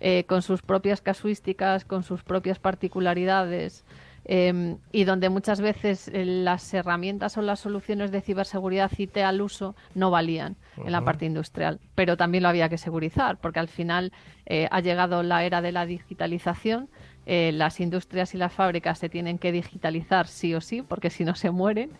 [0.00, 3.84] eh, con sus propias casuísticas, con sus propias particularidades.
[4.28, 9.40] Eh, y donde muchas veces eh, las herramientas o las soluciones de ciberseguridad IT al
[9.40, 13.68] uso no valían en la parte industrial, pero también lo había que segurizar, porque al
[13.68, 14.12] final
[14.44, 16.88] eh, ha llegado la era de la digitalización,
[17.24, 21.24] eh, las industrias y las fábricas se tienen que digitalizar sí o sí, porque si
[21.24, 21.90] no se mueren.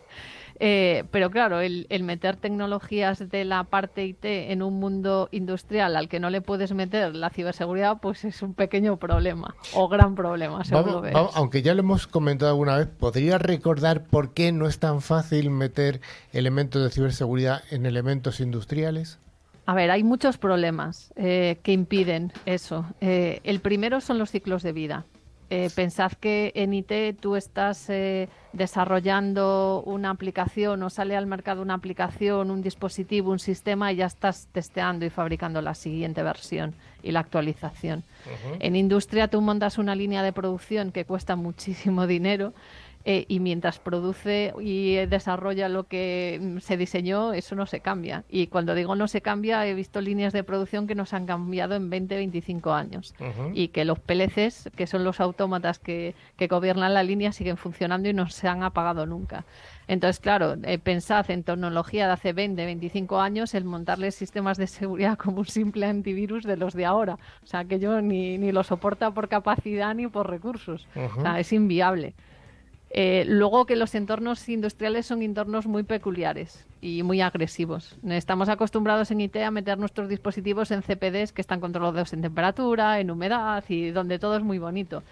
[0.58, 6.08] Eh, pero claro, el, meter tecnologías de la parte IT en un mundo industrial al
[6.08, 10.64] que no le puedes meter la ciberseguridad, pues es un pequeño problema o gran problema,
[10.64, 11.02] seguro
[11.34, 15.50] Aunque ya lo hemos comentado alguna vez, ¿podría recordar por qué no es tan fácil
[15.50, 16.00] meter
[16.32, 19.18] elementos de ciberseguridad en elementos industriales?
[19.66, 22.86] A ver, hay muchos problemas eh, que impiden eso.
[23.00, 25.04] Eh, el primero son los ciclos de vida.
[25.48, 31.62] Eh, pensad que en IT tú estás eh, desarrollando una aplicación o sale al mercado
[31.62, 36.74] una aplicación, un dispositivo, un sistema y ya estás testeando y fabricando la siguiente versión
[37.02, 38.02] y la actualización.
[38.58, 42.52] En industria tú montas una línea de producción que cuesta muchísimo dinero
[43.08, 48.24] eh, y mientras produce y desarrolla lo que mm, se diseñó, eso no se cambia.
[48.28, 51.76] Y cuando digo no se cambia, he visto líneas de producción que nos han cambiado
[51.76, 53.14] en 20, 25 años
[53.54, 58.08] y que los PLCs, que son los autómatas que, que gobiernan la línea, siguen funcionando
[58.08, 59.44] y no se han apagado nunca.
[59.86, 64.66] Entonces, claro, eh, pensad en tecnología de hace 20, 25 años, el montarle sistemas de
[64.66, 67.20] seguridad como un simple antivirus de los de ahora.
[67.44, 70.88] O sea, que yo ni, ni lo soporta por capacidad ni por recursos.
[70.96, 72.14] O sea, es inviable.
[72.98, 77.94] Eh, luego que los entornos industriales son entornos muy peculiares y muy agresivos.
[78.08, 82.98] Estamos acostumbrados en IT a meter nuestros dispositivos en CPDs que están controlados en temperatura,
[82.98, 85.02] en humedad y donde todo es muy bonito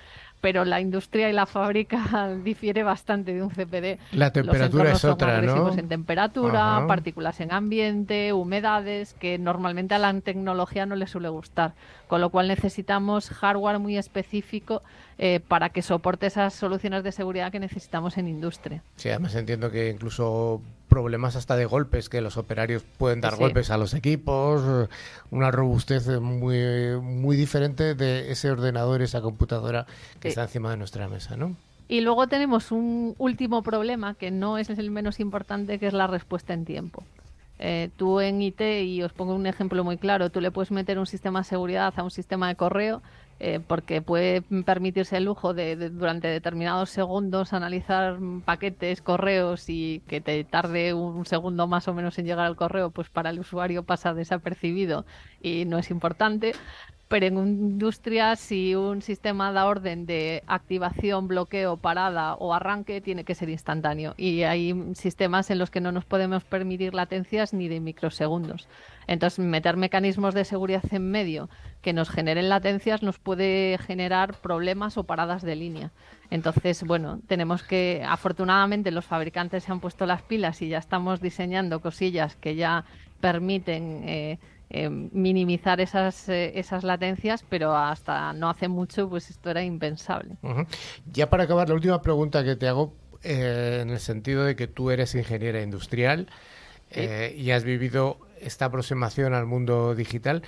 [0.45, 3.99] pero la industria y la fábrica difiere bastante de un CPD.
[4.13, 5.73] La temperatura es otra, ¿no?
[5.73, 11.73] En temperatura, partículas en ambiente, humedades, que normalmente a la tecnología no le suele gustar.
[12.09, 14.83] Con lo cual necesitamos hardware muy específico
[15.17, 18.83] eh, para que soporte esas soluciones de seguridad que necesitamos en industria.
[18.97, 20.61] Sí, además entiendo que incluso
[20.95, 24.89] problemas hasta de golpes, que los operarios pueden dar golpes a los equipos,
[25.33, 29.87] una robustez muy, muy diferente de ese ordenador, esa computadora
[30.21, 31.57] que está encima de nuestra mesa, ¿no?
[31.89, 36.07] Y luego tenemos un último problema que no es el menos importante, que es la
[36.07, 37.03] respuesta en tiempo.
[37.59, 41.01] Eh, tú en IT, y os pongo un ejemplo muy claro, tú le puedes meter
[41.01, 43.03] un sistema de seguridad a un sistema de correo
[43.41, 50.21] eh, porque puede permitirse el lujo de, durante determinados segundos analizar paquetes, correos y que
[50.21, 53.83] te tarde un segundo más o menos en llegar al correo, pues para el usuario
[53.83, 55.05] pasa desapercibido
[55.41, 56.53] y no es importante.
[57.09, 63.25] Pero en industria, si un sistema da orden de activación, bloqueo, parada o arranque, tiene
[63.25, 64.15] que ser instantáneo.
[64.17, 68.69] Y hay sistemas en los que no nos podemos permitir latencias ni de microsegundos.
[69.07, 71.49] Entonces, meter mecanismos de seguridad en medio
[71.83, 75.93] que nos generen latencias nos puede generar problemas o paradas de línea.
[76.31, 81.21] Entonces, bueno, tenemos que, afortunadamente, los fabricantes se han puesto las pilas y ya estamos
[81.21, 82.85] diseñando cosillas que ya
[83.21, 84.39] permiten eh,
[84.71, 90.37] eh, minimizar esas, eh, esas latencias, pero hasta no hace mucho, pues esto era impensable.
[91.13, 92.93] Ya para acabar, la última pregunta que te hago,
[93.23, 96.29] en el sentido de que tú eres ingeniera industrial
[96.95, 100.43] y has vivido esta aproximación al mundo digital.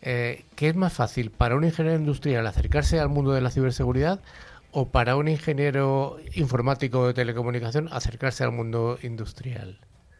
[0.00, 4.20] Eh, ¿Qué es más fácil para un ingeniero industrial acercarse al mundo de la ciberseguridad
[4.70, 9.78] o para un ingeniero informático de telecomunicación acercarse al mundo industrial?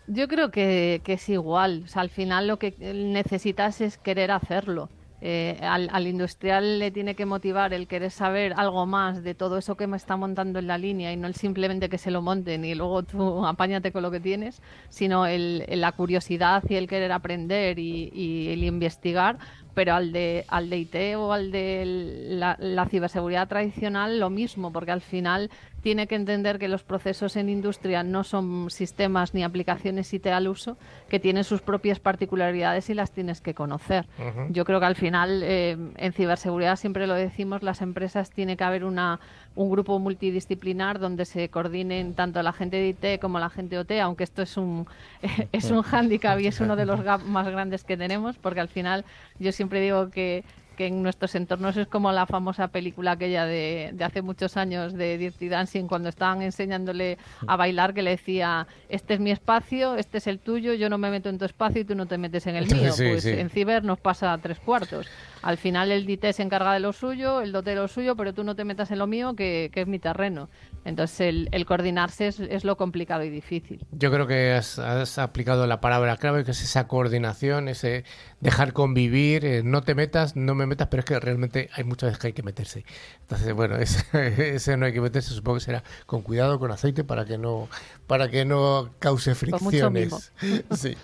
[0.08, 1.84] Yo creo que, es igual.
[1.94, 4.88] al final lo que necesitas es querer hacerlo.
[5.20, 9.76] Eh, al, industrial le tiene que motivar el querer saber algo más de todo eso
[9.76, 12.64] que me está montando en la línea y no el simplemente que se lo monten
[12.64, 17.78] y luego tú apáñate con lo que tienes, sino la curiosidad y el querer aprender
[17.78, 19.38] y, el investigar.
[19.74, 21.84] Pero al de, al de IT o al de
[22.30, 25.50] la, ciberseguridad tradicional lo mismo, porque al final
[25.82, 30.48] tiene que entender que los procesos en industria no son sistemas ni aplicaciones IT al
[30.48, 30.76] uso,
[31.08, 34.06] que tienen sus propias particularidades y las tienes que conocer.
[34.50, 38.64] Yo creo que al final eh, en ciberseguridad siempre lo decimos, las empresas tiene que
[38.64, 39.20] haber una,
[39.54, 43.80] un grupo multidisciplinar donde se coordinen tanto la gente de IT como la gente de
[43.80, 44.86] OT, aunque esto es un,
[45.52, 48.68] es un hándicap y es uno de los gaps más grandes que tenemos, porque al
[48.68, 49.04] final
[49.38, 50.44] yo siempre digo que
[50.78, 54.92] que en nuestros entornos es como la famosa película aquella de, de hace muchos años
[54.94, 57.18] de Dirty Dancing, cuando estaban enseñándole
[57.48, 60.96] a bailar, que le decía, este es mi espacio, este es el tuyo, yo no
[60.96, 62.92] me meto en tu espacio y tú no te metes en el mío.
[62.96, 65.08] pues en Ciber nos pasa a tres cuartos.
[65.42, 68.32] Al final el DT se encarga de lo suyo, el dote de lo suyo, pero
[68.34, 70.48] tú no te metas en lo mío, que, que es mi terreno.
[70.84, 73.84] Entonces el, coordinarse es, es, lo complicado y difícil.
[73.92, 78.04] Yo creo que has, has, aplicado la palabra clave, que es esa coordinación, ese
[78.40, 82.08] dejar convivir, eh, no te metas, no me metas, pero es que realmente hay muchas
[82.08, 82.84] veces que hay que meterse.
[83.20, 87.24] Entonces, bueno, ese, no hay que meterse, supongo que será con cuidado, con aceite, para
[87.24, 87.68] que no,
[88.06, 90.32] para que no cause fricciones.
[90.74, 90.96] Sí.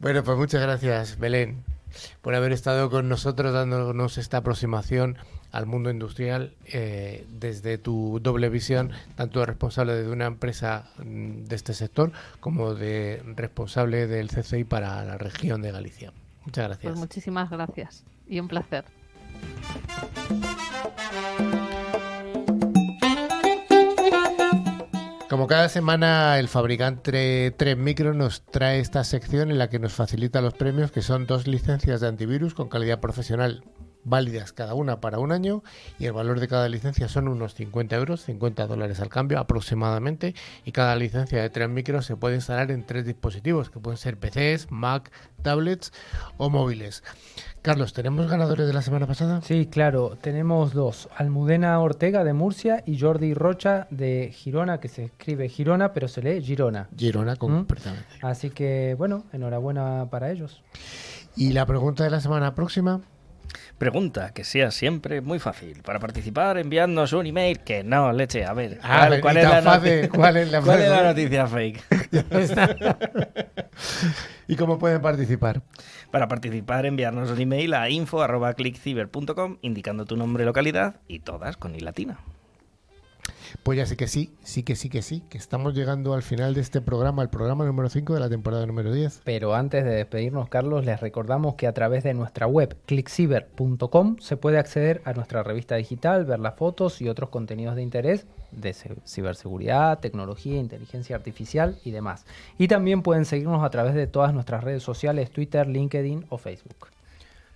[0.00, 1.64] Bueno, pues muchas gracias, Belén.
[2.20, 5.16] Por haber estado con nosotros dándonos esta aproximación
[5.50, 11.44] al mundo industrial eh, desde tu doble visión, tanto de responsable de una empresa mm,
[11.44, 16.12] de este sector como de responsable del CCI para la región de Galicia.
[16.44, 16.90] Muchas gracias.
[16.90, 18.84] Pues muchísimas gracias y un placer.
[25.32, 29.94] Como cada semana, el fabricante 3 Micro nos trae esta sección en la que nos
[29.94, 33.64] facilita los premios, que son dos licencias de antivirus con calidad profesional
[34.04, 35.62] válidas cada una para un año
[35.98, 40.34] y el valor de cada licencia son unos 50 euros, 50 dólares al cambio aproximadamente
[40.66, 44.18] y cada licencia de 3 micros se puede instalar en tres dispositivos que pueden ser
[44.18, 45.10] PCs, Mac,
[45.42, 45.92] tablets
[46.36, 47.02] o móviles.
[47.62, 49.40] Carlos, ¿tenemos ganadores de la semana pasada?
[49.42, 55.04] Sí, claro, tenemos dos, Almudena Ortega de Murcia y Jordi Rocha de Girona, que se
[55.04, 56.88] escribe Girona pero se lee Girona.
[56.96, 57.38] Girona, ¿Mm?
[57.38, 58.08] completamente.
[58.20, 60.60] Así que bueno, enhorabuena para ellos.
[61.36, 63.00] Y la pregunta de la semana próxima.
[63.78, 65.82] Pregunta que sea siempre muy fácil.
[65.82, 68.44] Para participar, enviadnos un email que no, leche.
[68.44, 71.46] A ver, Ah, ¿cuál, cuál es, la fácil, ¿cuál es la cuál es la noticia
[71.46, 71.82] fake?
[74.48, 75.62] ¿Y cómo pueden participar?
[76.10, 81.80] Para participar, enviarnos un email a info.clickciber.com indicando tu nombre, localidad y todas con i
[81.80, 82.18] latina.
[83.62, 86.54] Pues ya sé que sí, sí que sí que sí, que estamos llegando al final
[86.54, 89.22] de este programa, el programa número 5 de la temporada número 10.
[89.24, 94.36] Pero antes de despedirnos, Carlos, les recordamos que a través de nuestra web clickciber.com se
[94.36, 98.74] puede acceder a nuestra revista digital, ver las fotos y otros contenidos de interés de
[99.06, 102.24] ciberseguridad, tecnología, inteligencia artificial y demás.
[102.58, 106.88] Y también pueden seguirnos a través de todas nuestras redes sociales, Twitter, LinkedIn o Facebook.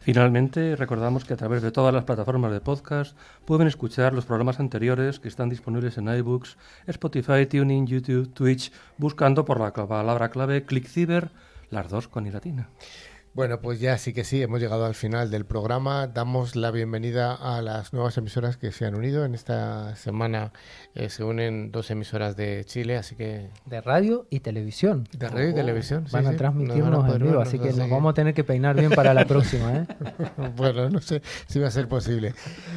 [0.06, 4.60] Finalmente, recordamos que a través de todas las plataformas de podcast pueden escuchar los programas
[4.60, 10.64] anteriores que están disponibles en iBooks, Spotify, Tuning, YouTube, Twitch, buscando por la palabra clave
[10.64, 11.32] ClickCiber,
[11.70, 12.68] las dos con i latina.
[13.36, 16.06] Bueno, pues ya sí que sí, hemos llegado al final del programa.
[16.06, 19.26] Damos la bienvenida a las nuevas emisoras que se han unido.
[19.26, 20.54] En esta semana
[20.94, 25.06] eh, se unen dos emisoras de Chile, así que De radio y televisión.
[25.12, 26.32] De radio y televisión, sí, Van a sí.
[26.32, 29.12] Nos transmitirnos poder en vivo, así que nos vamos a tener que peinar bien para
[29.12, 29.70] la próxima.
[29.80, 29.86] ¿eh?
[30.56, 32.32] bueno, no sé si va a ser posible.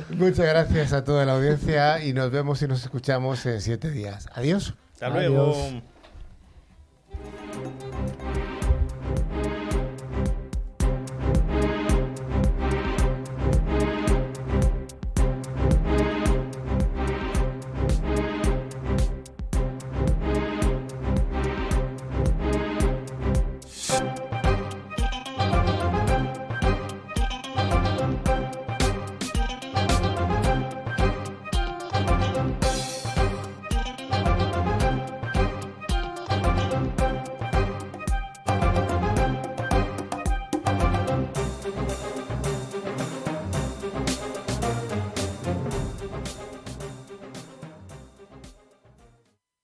[0.09, 4.27] Muchas gracias a toda la audiencia y nos vemos y nos escuchamos en siete días.
[4.33, 4.73] Adiós.
[4.95, 5.31] Hasta Adiós.
[5.31, 5.81] luego.